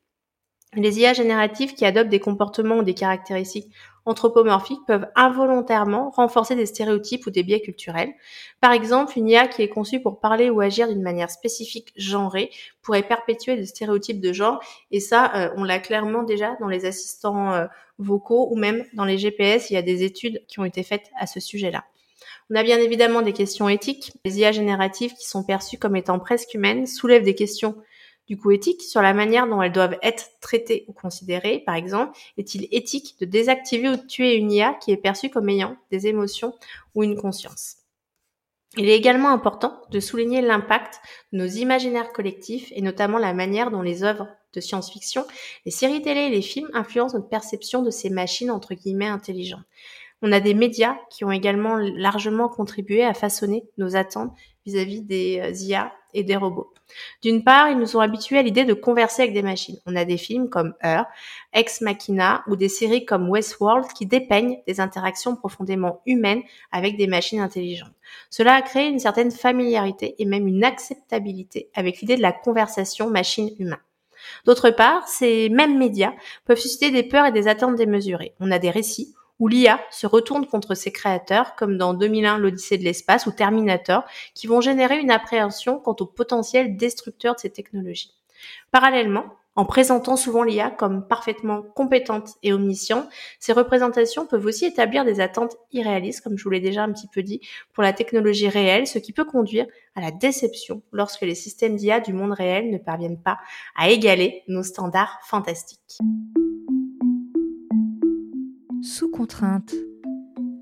Les 0.76 1.00
IA 1.00 1.14
génératives 1.14 1.74
qui 1.74 1.86
adoptent 1.86 2.10
des 2.10 2.20
comportements 2.20 2.76
ou 2.76 2.82
des 2.82 2.92
caractéristiques 2.92 3.72
anthropomorphiques 4.04 4.84
peuvent 4.86 5.08
involontairement 5.16 6.10
renforcer 6.10 6.54
des 6.54 6.66
stéréotypes 6.66 7.26
ou 7.26 7.30
des 7.30 7.42
biais 7.42 7.60
culturels. 7.60 8.12
Par 8.60 8.72
exemple, 8.72 9.14
une 9.18 9.28
IA 9.28 9.48
qui 9.48 9.62
est 9.62 9.68
conçue 9.68 10.00
pour 10.00 10.20
parler 10.20 10.50
ou 10.50 10.60
agir 10.60 10.86
d'une 10.88 11.02
manière 11.02 11.30
spécifique 11.30 11.92
genrée 11.96 12.50
pourrait 12.82 13.02
perpétuer 13.02 13.56
des 13.56 13.66
stéréotypes 13.66 14.20
de 14.20 14.32
genre 14.32 14.60
et 14.90 15.00
ça, 15.00 15.34
euh, 15.34 15.50
on 15.56 15.64
l'a 15.64 15.80
clairement 15.80 16.22
déjà 16.22 16.56
dans 16.60 16.68
les 16.68 16.84
assistants 16.84 17.52
euh, 17.52 17.66
vocaux 17.98 18.48
ou 18.50 18.56
même 18.56 18.84
dans 18.92 19.04
les 19.04 19.18
GPS, 19.18 19.70
il 19.70 19.74
y 19.74 19.78
a 19.78 19.82
des 19.82 20.04
études 20.04 20.44
qui 20.46 20.60
ont 20.60 20.64
été 20.64 20.82
faites 20.82 21.10
à 21.18 21.26
ce 21.26 21.40
sujet-là. 21.40 21.84
On 22.50 22.54
a 22.54 22.62
bien 22.62 22.78
évidemment 22.78 23.22
des 23.22 23.32
questions 23.32 23.68
éthiques. 23.68 24.12
Les 24.24 24.38
IA 24.38 24.52
génératives 24.52 25.14
qui 25.14 25.26
sont 25.26 25.42
perçues 25.42 25.78
comme 25.78 25.96
étant 25.96 26.18
presque 26.20 26.54
humaines 26.54 26.86
soulèvent 26.86 27.24
des 27.24 27.34
questions 27.34 27.74
du 28.26 28.36
coup 28.36 28.50
éthique 28.50 28.82
sur 28.82 29.02
la 29.02 29.14
manière 29.14 29.46
dont 29.46 29.62
elles 29.62 29.72
doivent 29.72 29.98
être 30.02 30.30
traitées 30.40 30.84
ou 30.88 30.92
considérées. 30.92 31.62
Par 31.64 31.74
exemple, 31.74 32.16
est-il 32.38 32.68
éthique 32.70 33.16
de 33.20 33.26
désactiver 33.26 33.88
ou 33.88 33.96
de 33.96 34.06
tuer 34.06 34.34
une 34.34 34.52
IA 34.52 34.74
qui 34.74 34.90
est 34.90 34.96
perçue 34.96 35.30
comme 35.30 35.48
ayant 35.48 35.76
des 35.90 36.06
émotions 36.06 36.54
ou 36.94 37.02
une 37.04 37.16
conscience? 37.16 37.76
Il 38.76 38.88
est 38.88 38.96
également 38.96 39.30
important 39.30 39.80
de 39.90 40.00
souligner 40.00 40.42
l'impact 40.42 41.00
de 41.32 41.38
nos 41.38 41.46
imaginaires 41.46 42.12
collectifs 42.12 42.70
et 42.72 42.82
notamment 42.82 43.18
la 43.18 43.32
manière 43.32 43.70
dont 43.70 43.80
les 43.80 44.02
œuvres 44.02 44.28
de 44.52 44.60
science-fiction, 44.60 45.24
les 45.64 45.70
séries 45.70 46.02
télé 46.02 46.22
et 46.22 46.30
les 46.30 46.42
films 46.42 46.70
influencent 46.74 47.16
notre 47.16 47.28
perception 47.28 47.82
de 47.82 47.90
ces 47.90 48.10
machines 48.10 48.50
entre 48.50 48.74
guillemets 48.74 49.06
intelligentes. 49.06 49.64
On 50.22 50.32
a 50.32 50.40
des 50.40 50.54
médias 50.54 50.96
qui 51.10 51.24
ont 51.24 51.30
également 51.30 51.76
largement 51.76 52.48
contribué 52.48 53.04
à 53.04 53.14
façonner 53.14 53.64
nos 53.76 53.96
attentes 53.96 54.34
vis-à-vis 54.64 55.02
des 55.02 55.40
euh, 55.40 55.52
IA 55.52 55.92
et 56.16 56.24
des 56.24 56.36
robots. 56.36 56.72
D'une 57.22 57.44
part, 57.44 57.68
ils 57.68 57.78
nous 57.78 57.96
ont 57.96 58.00
habitués 58.00 58.38
à 58.38 58.42
l'idée 58.42 58.64
de 58.64 58.72
converser 58.72 59.22
avec 59.22 59.34
des 59.34 59.42
machines. 59.42 59.78
On 59.86 59.94
a 59.94 60.04
des 60.04 60.16
films 60.16 60.48
comme 60.48 60.74
Her, 60.82 61.04
Ex 61.52 61.82
Machina 61.82 62.42
ou 62.48 62.56
des 62.56 62.68
séries 62.68 63.04
comme 63.04 63.28
Westworld 63.28 63.92
qui 63.92 64.06
dépeignent 64.06 64.58
des 64.66 64.80
interactions 64.80 65.36
profondément 65.36 66.00
humaines 66.06 66.42
avec 66.72 66.96
des 66.96 67.06
machines 67.06 67.40
intelligentes. 67.40 67.92
Cela 68.30 68.54
a 68.54 68.62
créé 68.62 68.88
une 68.88 68.98
certaine 68.98 69.30
familiarité 69.30 70.14
et 70.18 70.24
même 70.24 70.48
une 70.48 70.64
acceptabilité 70.64 71.68
avec 71.74 72.00
l'idée 72.00 72.16
de 72.16 72.22
la 72.22 72.32
conversation 72.32 73.10
machine-humain. 73.10 73.78
D'autre 74.46 74.70
part, 74.70 75.06
ces 75.06 75.50
mêmes 75.50 75.76
médias 75.78 76.14
peuvent 76.46 76.58
susciter 76.58 76.90
des 76.90 77.02
peurs 77.02 77.26
et 77.26 77.32
des 77.32 77.46
attentes 77.46 77.76
démesurées. 77.76 78.34
On 78.40 78.50
a 78.50 78.58
des 78.58 78.70
récits 78.70 79.14
où 79.38 79.48
l'IA 79.48 79.80
se 79.90 80.06
retourne 80.06 80.46
contre 80.46 80.74
ses 80.74 80.92
créateurs, 80.92 81.56
comme 81.56 81.76
dans 81.76 81.94
2001 81.94 82.38
l'Odyssée 82.38 82.78
de 82.78 82.84
l'espace 82.84 83.26
ou 83.26 83.32
Terminator, 83.32 84.04
qui 84.34 84.46
vont 84.46 84.60
générer 84.60 84.98
une 84.98 85.10
appréhension 85.10 85.78
quant 85.78 85.96
au 86.00 86.06
potentiel 86.06 86.76
destructeur 86.76 87.34
de 87.34 87.40
ces 87.40 87.50
technologies. 87.50 88.14
Parallèlement, 88.70 89.24
en 89.56 89.64
présentant 89.64 90.16
souvent 90.16 90.42
l'IA 90.42 90.70
comme 90.70 91.08
parfaitement 91.08 91.62
compétente 91.62 92.34
et 92.42 92.52
omnisciente, 92.52 93.08
ces 93.40 93.54
représentations 93.54 94.26
peuvent 94.26 94.44
aussi 94.44 94.66
établir 94.66 95.04
des 95.04 95.18
attentes 95.18 95.56
irréalistes, 95.72 96.22
comme 96.22 96.36
je 96.36 96.44
vous 96.44 96.50
l'ai 96.50 96.60
déjà 96.60 96.82
un 96.82 96.92
petit 96.92 97.08
peu 97.08 97.22
dit, 97.22 97.40
pour 97.72 97.82
la 97.82 97.94
technologie 97.94 98.50
réelle, 98.50 98.86
ce 98.86 98.98
qui 98.98 99.12
peut 99.12 99.24
conduire 99.24 99.66
à 99.94 100.02
la 100.02 100.10
déception 100.10 100.82
lorsque 100.92 101.22
les 101.22 101.34
systèmes 101.34 101.76
d'IA 101.76 102.00
du 102.00 102.12
monde 102.12 102.32
réel 102.32 102.70
ne 102.70 102.78
parviennent 102.78 103.20
pas 103.20 103.38
à 103.76 103.88
égaler 103.88 104.42
nos 104.46 104.62
standards 104.62 105.18
fantastiques. 105.22 105.98
Sous 108.86 109.10
contrainte. 109.10 109.74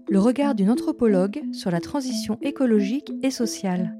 Le 0.09 0.19
regard 0.19 0.55
d'une 0.55 0.71
anthropologue 0.71 1.43
sur 1.53 1.71
la 1.71 1.83
transition 1.83 2.39
écologique 2.41 3.13
et 3.23 3.31
sociale. 3.31 3.95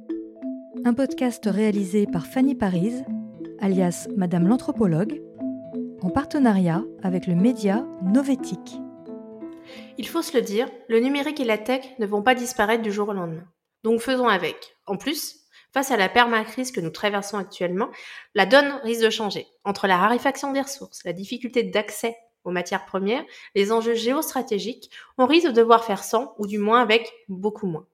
Un 0.87 0.95
podcast 0.95 1.45
réalisé 1.45 2.07
par 2.07 2.27
Fanny 2.27 2.55
Paris 2.55 2.95
alias 3.61 4.09
Madame 4.17 4.49
l'anthropologue, 4.49 5.21
en 6.01 6.09
partenariat 6.09 6.83
avec 7.03 7.27
le 7.27 7.35
média 7.35 7.87
Novétique. 8.03 8.79
Il 9.99 10.09
faut 10.09 10.23
se 10.23 10.35
le 10.35 10.43
dire, 10.43 10.71
le 10.89 11.01
numérique 11.01 11.41
et 11.41 11.45
la 11.45 11.59
tech 11.59 11.85
ne 11.99 12.07
vont 12.07 12.23
pas 12.23 12.35
disparaître 12.35 12.83
du 12.83 12.93
jour 12.93 13.11
au 13.11 13.13
lendemain. 13.13 13.45
Donc 13.83 14.01
faisons 14.01 14.29
avec. 14.29 14.57
En 14.87 14.97
plus, 14.97 15.41
face 15.75 15.91
à 15.91 15.99
la 15.99 16.09
permacrise 16.09 16.73
que 16.73 16.81
nous 16.81 16.89
traversons 16.89 17.37
actuellement, 17.37 17.91
la 18.35 18.47
donne 18.47 18.81
risque 18.85 19.05
de 19.05 19.11
changer. 19.11 19.47
Entre 19.65 19.87
la 19.87 19.99
raréfaction 19.99 20.51
des 20.53 20.63
ressources, 20.63 21.05
la 21.05 21.13
difficulté 21.13 21.63
d'accès 21.63 22.17
aux 22.45 22.51
matières 22.51 22.85
premières, 22.85 23.25
les 23.55 23.73
enjeux 23.73 23.95
géostratégiques, 23.95 24.91
on 25.19 25.27
risque 25.27 25.49
de 25.49 25.53
devoir 25.53 25.85
faire 25.85 26.05
sans, 26.05 26.35
ou 26.39 26.47
du 26.47 26.59
moins 26.59 26.81
avec 26.81 27.13
beaucoup 27.29 27.67
moins. 27.67 27.87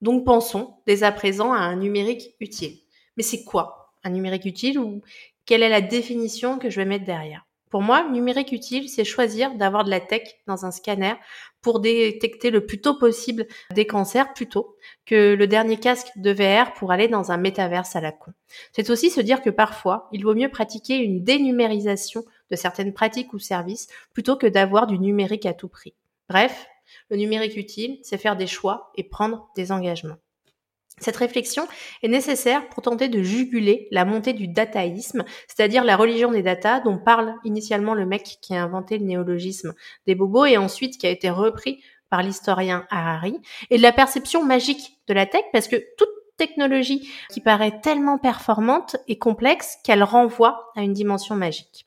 Donc 0.00 0.24
pensons 0.24 0.76
dès 0.86 1.02
à 1.02 1.12
présent 1.12 1.52
à 1.52 1.58
un 1.58 1.76
numérique 1.76 2.34
utile. 2.40 2.78
Mais 3.16 3.22
c'est 3.22 3.44
quoi 3.44 3.94
un 4.04 4.10
numérique 4.10 4.44
utile 4.44 4.78
ou 4.78 5.02
quelle 5.44 5.62
est 5.62 5.68
la 5.68 5.80
définition 5.80 6.58
que 6.58 6.70
je 6.70 6.76
vais 6.76 6.84
mettre 6.84 7.04
derrière? 7.04 7.46
Pour 7.76 7.82
moi, 7.82 8.08
numérique 8.08 8.52
utile, 8.52 8.88
c'est 8.88 9.04
choisir 9.04 9.54
d'avoir 9.54 9.84
de 9.84 9.90
la 9.90 10.00
tech 10.00 10.22
dans 10.46 10.64
un 10.64 10.70
scanner 10.70 11.12
pour 11.60 11.78
détecter 11.78 12.48
le 12.48 12.64
plus 12.64 12.80
tôt 12.80 12.98
possible 12.98 13.46
des 13.74 13.86
cancers 13.86 14.32
plutôt 14.32 14.78
que 15.04 15.34
le 15.34 15.46
dernier 15.46 15.76
casque 15.76 16.08
de 16.16 16.32
VR 16.32 16.72
pour 16.72 16.90
aller 16.90 17.06
dans 17.06 17.32
un 17.32 17.36
métaverse 17.36 17.94
à 17.94 18.00
la 18.00 18.12
con. 18.12 18.32
C'est 18.72 18.88
aussi 18.88 19.10
se 19.10 19.20
dire 19.20 19.42
que 19.42 19.50
parfois, 19.50 20.08
il 20.10 20.24
vaut 20.24 20.34
mieux 20.34 20.48
pratiquer 20.48 20.96
une 20.96 21.22
dénumérisation 21.22 22.24
de 22.50 22.56
certaines 22.56 22.94
pratiques 22.94 23.34
ou 23.34 23.38
services 23.38 23.88
plutôt 24.14 24.36
que 24.36 24.46
d'avoir 24.46 24.86
du 24.86 24.98
numérique 24.98 25.44
à 25.44 25.52
tout 25.52 25.68
prix. 25.68 25.92
Bref, 26.30 26.66
le 27.10 27.18
numérique 27.18 27.58
utile, 27.58 27.98
c'est 28.02 28.16
faire 28.16 28.36
des 28.36 28.46
choix 28.46 28.90
et 28.94 29.04
prendre 29.04 29.50
des 29.54 29.70
engagements. 29.70 30.16
Cette 30.98 31.16
réflexion 31.16 31.68
est 32.02 32.08
nécessaire 32.08 32.66
pour 32.70 32.82
tenter 32.82 33.08
de 33.08 33.22
juguler 33.22 33.86
la 33.90 34.06
montée 34.06 34.32
du 34.32 34.48
dataïsme, 34.48 35.24
c'est-à-dire 35.46 35.84
la 35.84 35.96
religion 35.96 36.30
des 36.30 36.42
data 36.42 36.80
dont 36.80 36.96
parle 36.96 37.34
initialement 37.44 37.92
le 37.92 38.06
mec 38.06 38.38
qui 38.40 38.54
a 38.54 38.62
inventé 38.62 38.96
le 38.96 39.04
néologisme 39.04 39.74
des 40.06 40.14
bobos 40.14 40.46
et 40.46 40.56
ensuite 40.56 40.96
qui 40.96 41.06
a 41.06 41.10
été 41.10 41.28
repris 41.28 41.82
par 42.08 42.22
l'historien 42.22 42.86
Harari, 42.88 43.38
et 43.68 43.76
de 43.76 43.82
la 43.82 43.92
perception 43.92 44.42
magique 44.42 44.98
de 45.06 45.12
la 45.12 45.26
tech 45.26 45.42
parce 45.52 45.68
que 45.68 45.76
toute 45.98 46.08
technologie 46.36 47.10
qui 47.30 47.40
paraît 47.40 47.80
tellement 47.82 48.18
performante 48.18 48.96
et 49.08 49.18
complexe 49.18 49.76
qu'elle 49.84 50.02
renvoie 50.02 50.70
à 50.76 50.82
une 50.82 50.92
dimension 50.92 51.34
magique. 51.34 51.86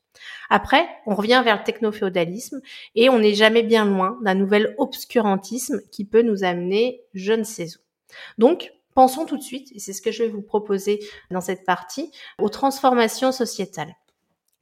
Après, 0.50 0.86
on 1.06 1.14
revient 1.14 1.42
vers 1.44 1.58
le 1.58 1.64
technoféodalisme 1.64 2.60
et 2.94 3.08
on 3.08 3.18
n'est 3.18 3.34
jamais 3.34 3.62
bien 3.62 3.84
loin 3.84 4.18
d'un 4.22 4.34
nouvel 4.34 4.74
obscurantisme 4.78 5.80
qui 5.90 6.04
peut 6.04 6.22
nous 6.22 6.44
amener 6.44 7.02
je 7.14 7.32
ne 7.32 7.44
sais 7.44 7.66
où. 7.76 7.80
Donc, 8.38 8.72
Pensons 8.94 9.24
tout 9.24 9.36
de 9.36 9.42
suite, 9.42 9.70
et 9.74 9.78
c'est 9.78 9.92
ce 9.92 10.02
que 10.02 10.12
je 10.12 10.24
vais 10.24 10.28
vous 10.28 10.42
proposer 10.42 11.00
dans 11.30 11.40
cette 11.40 11.64
partie, 11.64 12.10
aux 12.38 12.48
transformations 12.48 13.32
sociétales. 13.32 13.94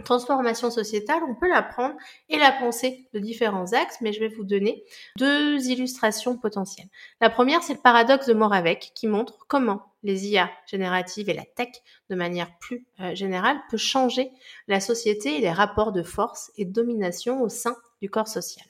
Transformation 0.04 0.70
sociétale, 0.70 1.22
on 1.28 1.34
peut 1.34 1.48
la 1.48 1.62
prendre 1.62 1.96
et 2.28 2.38
la 2.38 2.52
penser 2.52 3.08
de 3.12 3.18
différents 3.18 3.72
axes, 3.72 3.98
mais 4.00 4.12
je 4.12 4.20
vais 4.20 4.28
vous 4.28 4.44
donner 4.44 4.84
deux 5.16 5.68
illustrations 5.68 6.36
potentielles. 6.36 6.86
La 7.20 7.30
première, 7.30 7.64
c'est 7.64 7.74
le 7.74 7.80
paradoxe 7.80 8.26
de 8.26 8.34
Moravec, 8.34 8.92
qui 8.94 9.08
montre 9.08 9.38
comment 9.48 9.82
les 10.04 10.28
IA 10.28 10.50
génératives 10.66 11.28
et 11.28 11.34
la 11.34 11.44
tech, 11.44 11.70
de 12.10 12.14
manière 12.14 12.56
plus 12.60 12.86
euh, 13.00 13.14
générale, 13.16 13.58
peut 13.70 13.76
changer 13.76 14.30
la 14.68 14.78
société 14.78 15.36
et 15.36 15.40
les 15.40 15.50
rapports 15.50 15.90
de 15.90 16.04
force 16.04 16.52
et 16.56 16.64
de 16.64 16.72
domination 16.72 17.42
au 17.42 17.48
sein 17.48 17.76
du 18.00 18.08
corps 18.08 18.28
social. 18.28 18.66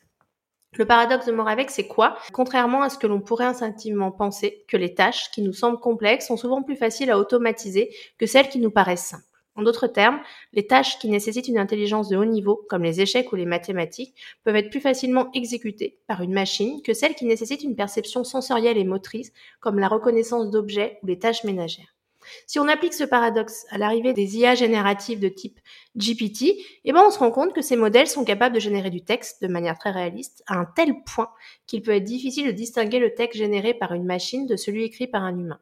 Le 0.74 0.84
paradoxe 0.84 1.26
de 1.26 1.32
Moravec, 1.32 1.70
c'est 1.70 1.86
quoi? 1.86 2.18
Contrairement 2.32 2.82
à 2.82 2.90
ce 2.90 2.98
que 2.98 3.06
l'on 3.06 3.20
pourrait 3.20 3.46
instinctivement 3.46 4.12
penser, 4.12 4.64
que 4.68 4.76
les 4.76 4.94
tâches 4.94 5.30
qui 5.30 5.42
nous 5.42 5.54
semblent 5.54 5.80
complexes 5.80 6.26
sont 6.26 6.36
souvent 6.36 6.62
plus 6.62 6.76
faciles 6.76 7.10
à 7.10 7.18
automatiser 7.18 7.90
que 8.18 8.26
celles 8.26 8.48
qui 8.48 8.58
nous 8.58 8.70
paraissent 8.70 9.06
simples. 9.06 9.24
En 9.56 9.62
d'autres 9.62 9.88
termes, 9.88 10.20
les 10.52 10.68
tâches 10.68 11.00
qui 11.00 11.08
nécessitent 11.08 11.48
une 11.48 11.58
intelligence 11.58 12.08
de 12.08 12.16
haut 12.16 12.24
niveau, 12.24 12.64
comme 12.68 12.84
les 12.84 13.00
échecs 13.00 13.32
ou 13.32 13.36
les 13.36 13.46
mathématiques, 13.46 14.14
peuvent 14.44 14.54
être 14.54 14.70
plus 14.70 14.80
facilement 14.80 15.32
exécutées 15.32 15.98
par 16.06 16.22
une 16.22 16.32
machine 16.32 16.80
que 16.82 16.94
celles 16.94 17.16
qui 17.16 17.24
nécessitent 17.24 17.64
une 17.64 17.74
perception 17.74 18.22
sensorielle 18.22 18.78
et 18.78 18.84
motrice, 18.84 19.32
comme 19.58 19.80
la 19.80 19.88
reconnaissance 19.88 20.50
d'objets 20.50 21.00
ou 21.02 21.06
les 21.06 21.18
tâches 21.18 21.42
ménagères. 21.42 21.97
Si 22.46 22.58
on 22.58 22.68
applique 22.68 22.94
ce 22.94 23.04
paradoxe 23.04 23.66
à 23.70 23.78
l'arrivée 23.78 24.12
des 24.12 24.36
IA 24.36 24.54
génératives 24.54 25.20
de 25.20 25.28
type 25.28 25.60
GPT, 25.96 26.56
eh 26.84 26.92
ben 26.92 27.02
on 27.06 27.10
se 27.10 27.18
rend 27.18 27.30
compte 27.30 27.54
que 27.54 27.62
ces 27.62 27.76
modèles 27.76 28.06
sont 28.06 28.24
capables 28.24 28.54
de 28.54 28.60
générer 28.60 28.90
du 28.90 29.02
texte 29.02 29.42
de 29.42 29.48
manière 29.48 29.78
très 29.78 29.90
réaliste 29.90 30.42
à 30.46 30.58
un 30.58 30.64
tel 30.64 31.02
point 31.04 31.30
qu'il 31.66 31.82
peut 31.82 31.92
être 31.92 32.04
difficile 32.04 32.46
de 32.46 32.52
distinguer 32.52 32.98
le 32.98 33.14
texte 33.14 33.38
généré 33.38 33.74
par 33.74 33.92
une 33.92 34.04
machine 34.04 34.46
de 34.46 34.56
celui 34.56 34.84
écrit 34.84 35.06
par 35.06 35.22
un 35.22 35.38
humain. 35.38 35.60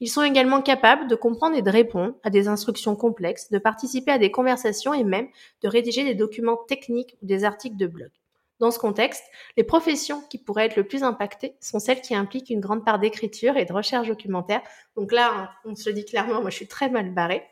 Ils 0.00 0.10
sont 0.10 0.22
également 0.22 0.62
capables 0.62 1.08
de 1.08 1.14
comprendre 1.14 1.56
et 1.56 1.62
de 1.62 1.70
répondre 1.70 2.14
à 2.22 2.30
des 2.30 2.48
instructions 2.48 2.96
complexes, 2.96 3.50
de 3.50 3.58
participer 3.58 4.12
à 4.12 4.18
des 4.18 4.30
conversations 4.30 4.94
et 4.94 5.04
même 5.04 5.28
de 5.62 5.68
rédiger 5.68 6.04
des 6.04 6.14
documents 6.14 6.58
techniques 6.68 7.16
ou 7.22 7.26
des 7.26 7.44
articles 7.44 7.76
de 7.76 7.86
blog. 7.86 8.10
Dans 8.60 8.70
ce 8.70 8.78
contexte, 8.78 9.24
les 9.56 9.64
professions 9.64 10.22
qui 10.30 10.38
pourraient 10.38 10.66
être 10.66 10.76
le 10.76 10.86
plus 10.86 11.02
impactées 11.02 11.56
sont 11.60 11.80
celles 11.80 12.00
qui 12.00 12.14
impliquent 12.14 12.50
une 12.50 12.60
grande 12.60 12.84
part 12.84 13.00
d'écriture 13.00 13.56
et 13.56 13.64
de 13.64 13.72
recherche 13.72 14.08
documentaire. 14.08 14.62
Donc 14.96 15.12
là, 15.12 15.52
on 15.64 15.74
se 15.74 15.88
le 15.88 15.94
dit 15.94 16.04
clairement, 16.04 16.40
moi 16.40 16.50
je 16.50 16.56
suis 16.56 16.68
très 16.68 16.88
mal 16.88 17.12
barrée. 17.12 17.42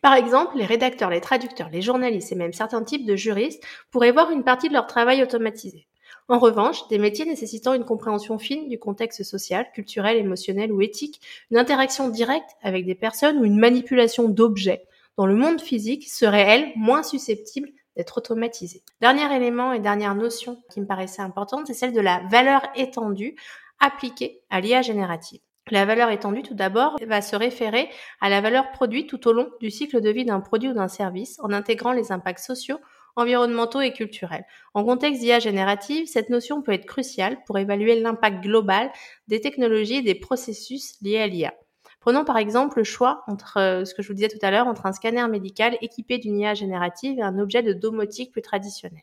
Par 0.00 0.14
exemple, 0.14 0.56
les 0.56 0.64
rédacteurs, 0.64 1.10
les 1.10 1.20
traducteurs, 1.20 1.68
les 1.70 1.82
journalistes 1.82 2.32
et 2.32 2.36
même 2.36 2.52
certains 2.52 2.82
types 2.82 3.04
de 3.04 3.16
juristes 3.16 3.62
pourraient 3.90 4.12
voir 4.12 4.30
une 4.30 4.44
partie 4.44 4.68
de 4.68 4.74
leur 4.74 4.86
travail 4.86 5.22
automatisé. 5.22 5.86
En 6.28 6.38
revanche, 6.38 6.86
des 6.88 6.98
métiers 6.98 7.24
nécessitant 7.24 7.74
une 7.74 7.84
compréhension 7.84 8.38
fine 8.38 8.68
du 8.68 8.78
contexte 8.78 9.24
social, 9.24 9.66
culturel, 9.74 10.16
émotionnel 10.16 10.72
ou 10.72 10.80
éthique, 10.80 11.20
une 11.50 11.58
interaction 11.58 12.08
directe 12.08 12.50
avec 12.62 12.86
des 12.86 12.94
personnes 12.94 13.38
ou 13.38 13.44
une 13.44 13.58
manipulation 13.58 14.28
d'objets 14.28 14.86
dans 15.16 15.26
le 15.26 15.34
monde 15.34 15.60
physique 15.60 16.08
seraient, 16.08 16.46
elles, 16.46 16.72
moins 16.76 17.02
susceptibles 17.02 17.70
automatisé. 18.18 18.82
Dernier 19.00 19.34
élément 19.34 19.72
et 19.72 19.80
dernière 19.80 20.14
notion 20.14 20.62
qui 20.72 20.80
me 20.80 20.86
paraissait 20.86 21.22
importante, 21.22 21.66
c'est 21.66 21.74
celle 21.74 21.92
de 21.92 22.00
la 22.00 22.20
valeur 22.30 22.62
étendue 22.74 23.36
appliquée 23.80 24.42
à 24.50 24.60
l'IA 24.60 24.82
générative. 24.82 25.40
La 25.70 25.84
valeur 25.84 26.10
étendue, 26.10 26.42
tout 26.42 26.54
d'abord, 26.54 26.96
va 27.06 27.22
se 27.22 27.36
référer 27.36 27.88
à 28.20 28.28
la 28.28 28.40
valeur 28.40 28.72
produite 28.72 29.08
tout 29.08 29.28
au 29.28 29.32
long 29.32 29.48
du 29.60 29.70
cycle 29.70 30.00
de 30.00 30.10
vie 30.10 30.24
d'un 30.24 30.40
produit 30.40 30.70
ou 30.70 30.74
d'un 30.74 30.88
service 30.88 31.38
en 31.42 31.52
intégrant 31.52 31.92
les 31.92 32.10
impacts 32.10 32.44
sociaux, 32.44 32.78
environnementaux 33.16 33.80
et 33.80 33.92
culturels. 33.92 34.44
En 34.74 34.84
contexte 34.84 35.20
d'IA 35.20 35.38
générative, 35.38 36.06
cette 36.06 36.30
notion 36.30 36.62
peut 36.62 36.72
être 36.72 36.86
cruciale 36.86 37.38
pour 37.46 37.58
évaluer 37.58 38.00
l'impact 38.00 38.42
global 38.42 38.90
des 39.28 39.40
technologies 39.40 39.96
et 39.96 40.02
des 40.02 40.14
processus 40.14 41.00
liés 41.02 41.20
à 41.20 41.26
l'IA. 41.26 41.54
Prenons 42.00 42.24
par 42.24 42.36
exemple 42.38 42.78
le 42.78 42.84
choix 42.84 43.22
entre 43.28 43.56
euh, 43.58 43.84
ce 43.84 43.94
que 43.94 44.02
je 44.02 44.08
vous 44.08 44.14
disais 44.14 44.28
tout 44.28 44.38
à 44.42 44.50
l'heure, 44.50 44.66
entre 44.66 44.86
un 44.86 44.92
scanner 44.92 45.26
médical 45.28 45.76
équipé 45.82 46.18
d'une 46.18 46.38
IA 46.38 46.54
générative 46.54 47.18
et 47.18 47.22
un 47.22 47.38
objet 47.38 47.62
de 47.62 47.72
domotique 47.72 48.32
plus 48.32 48.42
traditionnel. 48.42 49.02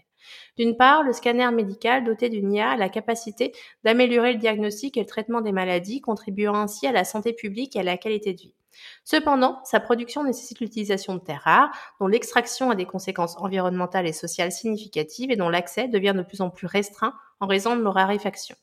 D'une 0.58 0.78
part, 0.78 1.04
le 1.04 1.14
scanner 1.14 1.50
médical 1.52 2.04
doté 2.04 2.30
d'une 2.30 2.52
IA 2.54 2.72
a 2.72 2.78
la 2.78 2.90
capacité 2.90 3.54
d'améliorer 3.86 4.34
le 4.34 4.40
diagnostic 4.40 4.98
et 4.98 5.02
le 5.02 5.06
traitement 5.08 5.42
des 5.42 5.54
maladies, 5.54 6.02
contribuant 6.02 6.56
ainsi 6.56 6.88
à 6.88 6.92
la 6.92 7.06
santé 7.06 7.34
publique 7.34 7.76
et 7.78 7.82
à 7.82 7.84
la 7.84 7.98
qualité 7.98 8.34
de 8.34 8.42
vie. 8.42 8.56
Cependant, 9.04 9.60
sa 9.64 9.80
production 9.80 10.24
nécessite 10.24 10.60
l'utilisation 10.60 11.16
de 11.16 11.20
terres 11.20 11.42
rares, 11.44 11.72
dont 12.00 12.08
l'extraction 12.08 12.70
a 12.70 12.76
des 12.76 12.86
conséquences 12.86 13.38
environnementales 13.38 14.08
et 14.08 14.14
sociales 14.14 14.52
significatives 14.52 15.32
et 15.32 15.36
dont 15.36 15.50
l'accès 15.50 15.88
devient 15.88 16.14
de 16.16 16.24
plus 16.24 16.42
en 16.42 16.50
plus 16.50 16.68
restreint 16.68 17.14
en 17.40 17.48
raison 17.48 17.76
de 17.76 17.82
leur 17.82 17.94
raréfaction. 17.94 18.56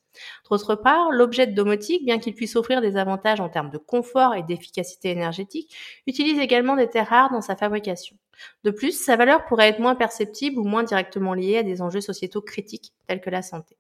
D'autre 0.49 0.75
part, 0.75 1.11
l'objet 1.11 1.47
de 1.47 1.55
domotique, 1.55 2.05
bien 2.05 2.19
qu'il 2.19 2.35
puisse 2.35 2.57
offrir 2.57 2.81
des 2.81 2.97
avantages 2.97 3.41
en 3.41 3.49
termes 3.49 3.71
de 3.71 3.79
confort 3.79 4.35
et 4.35 4.43
d'efficacité 4.43 5.11
énergétique, 5.11 5.75
utilise 6.07 6.39
également 6.39 6.77
des 6.77 6.89
terres 6.89 7.09
rares 7.09 7.33
dans 7.33 7.41
sa 7.41 7.57
fabrication. 7.57 8.17
De 8.65 8.71
plus, 8.71 8.93
sa 8.93 9.17
valeur 9.17 9.45
pourrait 9.45 9.69
être 9.69 9.81
moins 9.81 9.95
perceptible 9.95 10.59
ou 10.59 10.65
moins 10.65 10.83
directement 10.83 11.35
liée 11.35 11.59
à 11.59 11.63
des 11.63 11.83
enjeux 11.83 12.01
sociétaux 12.01 12.43
critiques 12.43 12.93
tels 13.07 13.21
que 13.21 13.31
la 13.31 13.43
santé. 13.43 13.77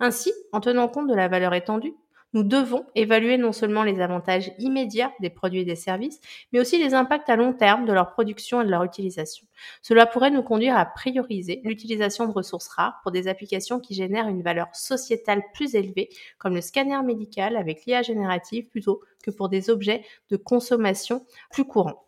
Ainsi, 0.00 0.32
en 0.52 0.60
tenant 0.60 0.88
compte 0.88 1.08
de 1.08 1.14
la 1.14 1.28
valeur 1.28 1.54
étendue, 1.54 1.94
nous 2.36 2.42
devons 2.42 2.84
évaluer 2.94 3.38
non 3.38 3.50
seulement 3.52 3.82
les 3.82 3.98
avantages 3.98 4.52
immédiats 4.58 5.10
des 5.20 5.30
produits 5.30 5.60
et 5.60 5.64
des 5.64 5.74
services, 5.74 6.20
mais 6.52 6.60
aussi 6.60 6.76
les 6.76 6.92
impacts 6.92 7.30
à 7.30 7.36
long 7.36 7.54
terme 7.54 7.86
de 7.86 7.94
leur 7.94 8.10
production 8.10 8.60
et 8.60 8.66
de 8.66 8.70
leur 8.70 8.84
utilisation. 8.84 9.46
Cela 9.80 10.04
pourrait 10.04 10.30
nous 10.30 10.42
conduire 10.42 10.76
à 10.76 10.84
prioriser 10.84 11.62
l'utilisation 11.64 12.26
de 12.26 12.32
ressources 12.32 12.68
rares 12.68 13.00
pour 13.02 13.10
des 13.10 13.26
applications 13.26 13.80
qui 13.80 13.94
génèrent 13.94 14.28
une 14.28 14.42
valeur 14.42 14.68
sociétale 14.74 15.44
plus 15.54 15.74
élevée, 15.74 16.10
comme 16.36 16.54
le 16.54 16.60
scanner 16.60 17.00
médical 17.02 17.56
avec 17.56 17.86
l'IA 17.86 18.02
générative, 18.02 18.68
plutôt 18.68 19.00
que 19.22 19.30
pour 19.30 19.48
des 19.48 19.70
objets 19.70 20.04
de 20.28 20.36
consommation 20.36 21.24
plus 21.50 21.64
courants. 21.64 22.05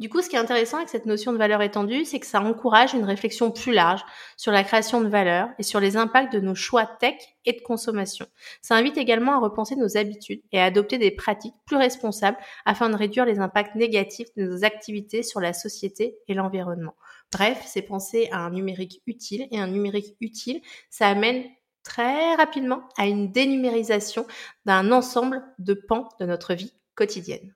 Du 0.00 0.08
coup, 0.08 0.22
ce 0.22 0.30
qui 0.30 0.36
est 0.36 0.38
intéressant 0.38 0.78
avec 0.78 0.88
cette 0.88 1.04
notion 1.04 1.30
de 1.30 1.36
valeur 1.36 1.60
étendue, 1.60 2.06
c'est 2.06 2.18
que 2.20 2.26
ça 2.26 2.40
encourage 2.40 2.94
une 2.94 3.04
réflexion 3.04 3.50
plus 3.50 3.74
large 3.74 4.00
sur 4.38 4.50
la 4.50 4.64
création 4.64 5.02
de 5.02 5.08
valeur 5.08 5.50
et 5.58 5.62
sur 5.62 5.78
les 5.78 5.98
impacts 5.98 6.32
de 6.32 6.40
nos 6.40 6.54
choix 6.54 6.86
tech 6.86 7.16
et 7.44 7.52
de 7.52 7.60
consommation. 7.60 8.26
Ça 8.62 8.76
invite 8.76 8.96
également 8.96 9.32
à 9.34 9.40
repenser 9.40 9.76
nos 9.76 9.98
habitudes 9.98 10.40
et 10.52 10.58
à 10.58 10.64
adopter 10.64 10.96
des 10.96 11.10
pratiques 11.10 11.52
plus 11.66 11.76
responsables 11.76 12.38
afin 12.64 12.88
de 12.88 12.96
réduire 12.96 13.26
les 13.26 13.40
impacts 13.40 13.74
négatifs 13.74 14.34
de 14.38 14.44
nos 14.44 14.64
activités 14.64 15.22
sur 15.22 15.38
la 15.38 15.52
société 15.52 16.16
et 16.28 16.32
l'environnement. 16.32 16.94
Bref, 17.30 17.62
c'est 17.66 17.82
penser 17.82 18.30
à 18.32 18.38
un 18.38 18.52
numérique 18.52 19.02
utile 19.06 19.48
et 19.50 19.60
un 19.60 19.68
numérique 19.68 20.16
utile, 20.22 20.62
ça 20.88 21.08
amène 21.08 21.44
très 21.82 22.36
rapidement 22.36 22.88
à 22.96 23.06
une 23.06 23.32
dénumérisation 23.32 24.26
d'un 24.64 24.92
ensemble 24.92 25.42
de 25.58 25.74
pans 25.74 26.08
de 26.18 26.24
notre 26.24 26.54
vie 26.54 26.72
quotidienne. 26.94 27.54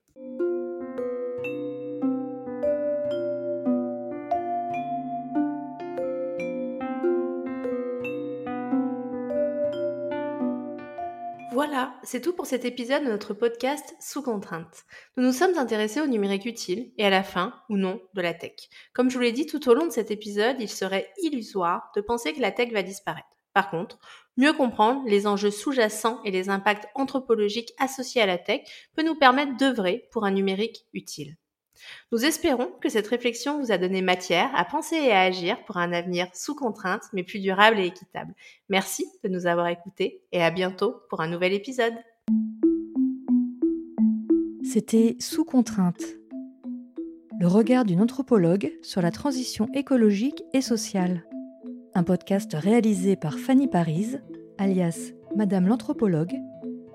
C'est 12.02 12.20
tout 12.20 12.32
pour 12.32 12.46
cet 12.46 12.64
épisode 12.64 13.04
de 13.04 13.08
notre 13.08 13.34
podcast 13.34 13.94
Sous 14.00 14.22
contrainte. 14.22 14.84
Nous 15.16 15.24
nous 15.24 15.32
sommes 15.32 15.58
intéressés 15.58 16.00
au 16.00 16.06
numérique 16.06 16.44
utile 16.44 16.92
et 16.98 17.04
à 17.04 17.10
la 17.10 17.22
fin, 17.22 17.54
ou 17.68 17.76
non, 17.76 18.00
de 18.14 18.20
la 18.20 18.34
tech. 18.34 18.68
Comme 18.92 19.10
je 19.10 19.16
vous 19.16 19.22
l'ai 19.22 19.32
dit 19.32 19.46
tout 19.46 19.68
au 19.68 19.74
long 19.74 19.86
de 19.86 19.92
cet 19.92 20.10
épisode, 20.10 20.56
il 20.60 20.68
serait 20.68 21.10
illusoire 21.22 21.90
de 21.96 22.00
penser 22.00 22.32
que 22.32 22.40
la 22.40 22.52
tech 22.52 22.72
va 22.72 22.82
disparaître. 22.82 23.28
Par 23.54 23.70
contre, 23.70 23.98
mieux 24.36 24.52
comprendre 24.52 25.02
les 25.06 25.26
enjeux 25.26 25.50
sous-jacents 25.50 26.20
et 26.24 26.30
les 26.30 26.50
impacts 26.50 26.88
anthropologiques 26.94 27.72
associés 27.78 28.22
à 28.22 28.26
la 28.26 28.38
tech 28.38 28.62
peut 28.96 29.04
nous 29.04 29.16
permettre 29.16 29.56
d'œuvrer 29.56 30.08
pour 30.10 30.24
un 30.24 30.32
numérique 30.32 30.86
utile. 30.92 31.36
Nous 32.12 32.24
espérons 32.24 32.70
que 32.80 32.88
cette 32.88 33.06
réflexion 33.06 33.60
vous 33.60 33.72
a 33.72 33.78
donné 33.78 34.02
matière 34.02 34.50
à 34.54 34.64
penser 34.64 34.96
et 34.96 35.12
à 35.12 35.20
agir 35.20 35.64
pour 35.64 35.76
un 35.76 35.92
avenir 35.92 36.28
sous 36.34 36.54
contrainte, 36.54 37.02
mais 37.12 37.22
plus 37.22 37.40
durable 37.40 37.78
et 37.78 37.86
équitable. 37.86 38.34
Merci 38.68 39.06
de 39.22 39.28
nous 39.28 39.46
avoir 39.46 39.68
écoutés 39.68 40.22
et 40.32 40.42
à 40.42 40.50
bientôt 40.50 41.02
pour 41.08 41.20
un 41.20 41.28
nouvel 41.28 41.52
épisode. 41.52 41.94
C'était 44.64 45.16
Sous 45.20 45.44
contrainte, 45.44 46.02
le 47.38 47.46
regard 47.46 47.84
d'une 47.84 48.00
anthropologue 48.00 48.72
sur 48.82 49.02
la 49.02 49.10
transition 49.10 49.68
écologique 49.74 50.42
et 50.52 50.62
sociale. 50.62 51.24
Un 51.94 52.02
podcast 52.02 52.52
réalisé 52.54 53.16
par 53.16 53.38
Fanny 53.38 53.68
Paris, 53.68 54.16
alias 54.58 55.12
Madame 55.36 55.66
l'anthropologue, 55.66 56.36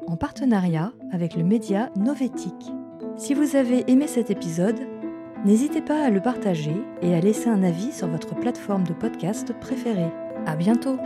en 0.07 0.17
partenariat 0.17 0.93
avec 1.11 1.35
le 1.35 1.43
média 1.43 1.91
Novétique. 1.95 2.71
Si 3.19 3.33
vous 3.33 3.57
avez 3.57 3.83
aimé 3.91 4.07
cet 4.07 4.31
épisode, 4.31 4.79
n'hésitez 5.43 5.81
pas 5.81 6.05
à 6.05 6.09
le 6.09 6.21
partager 6.21 6.75
et 7.01 7.13
à 7.13 7.19
laisser 7.19 7.49
un 7.49 7.63
avis 7.63 7.91
sur 7.91 8.07
votre 8.07 8.33
plateforme 8.33 8.85
de 8.85 8.93
podcast 8.93 9.51
préférée. 9.59 10.09
À 10.45 10.55
bientôt! 10.55 10.97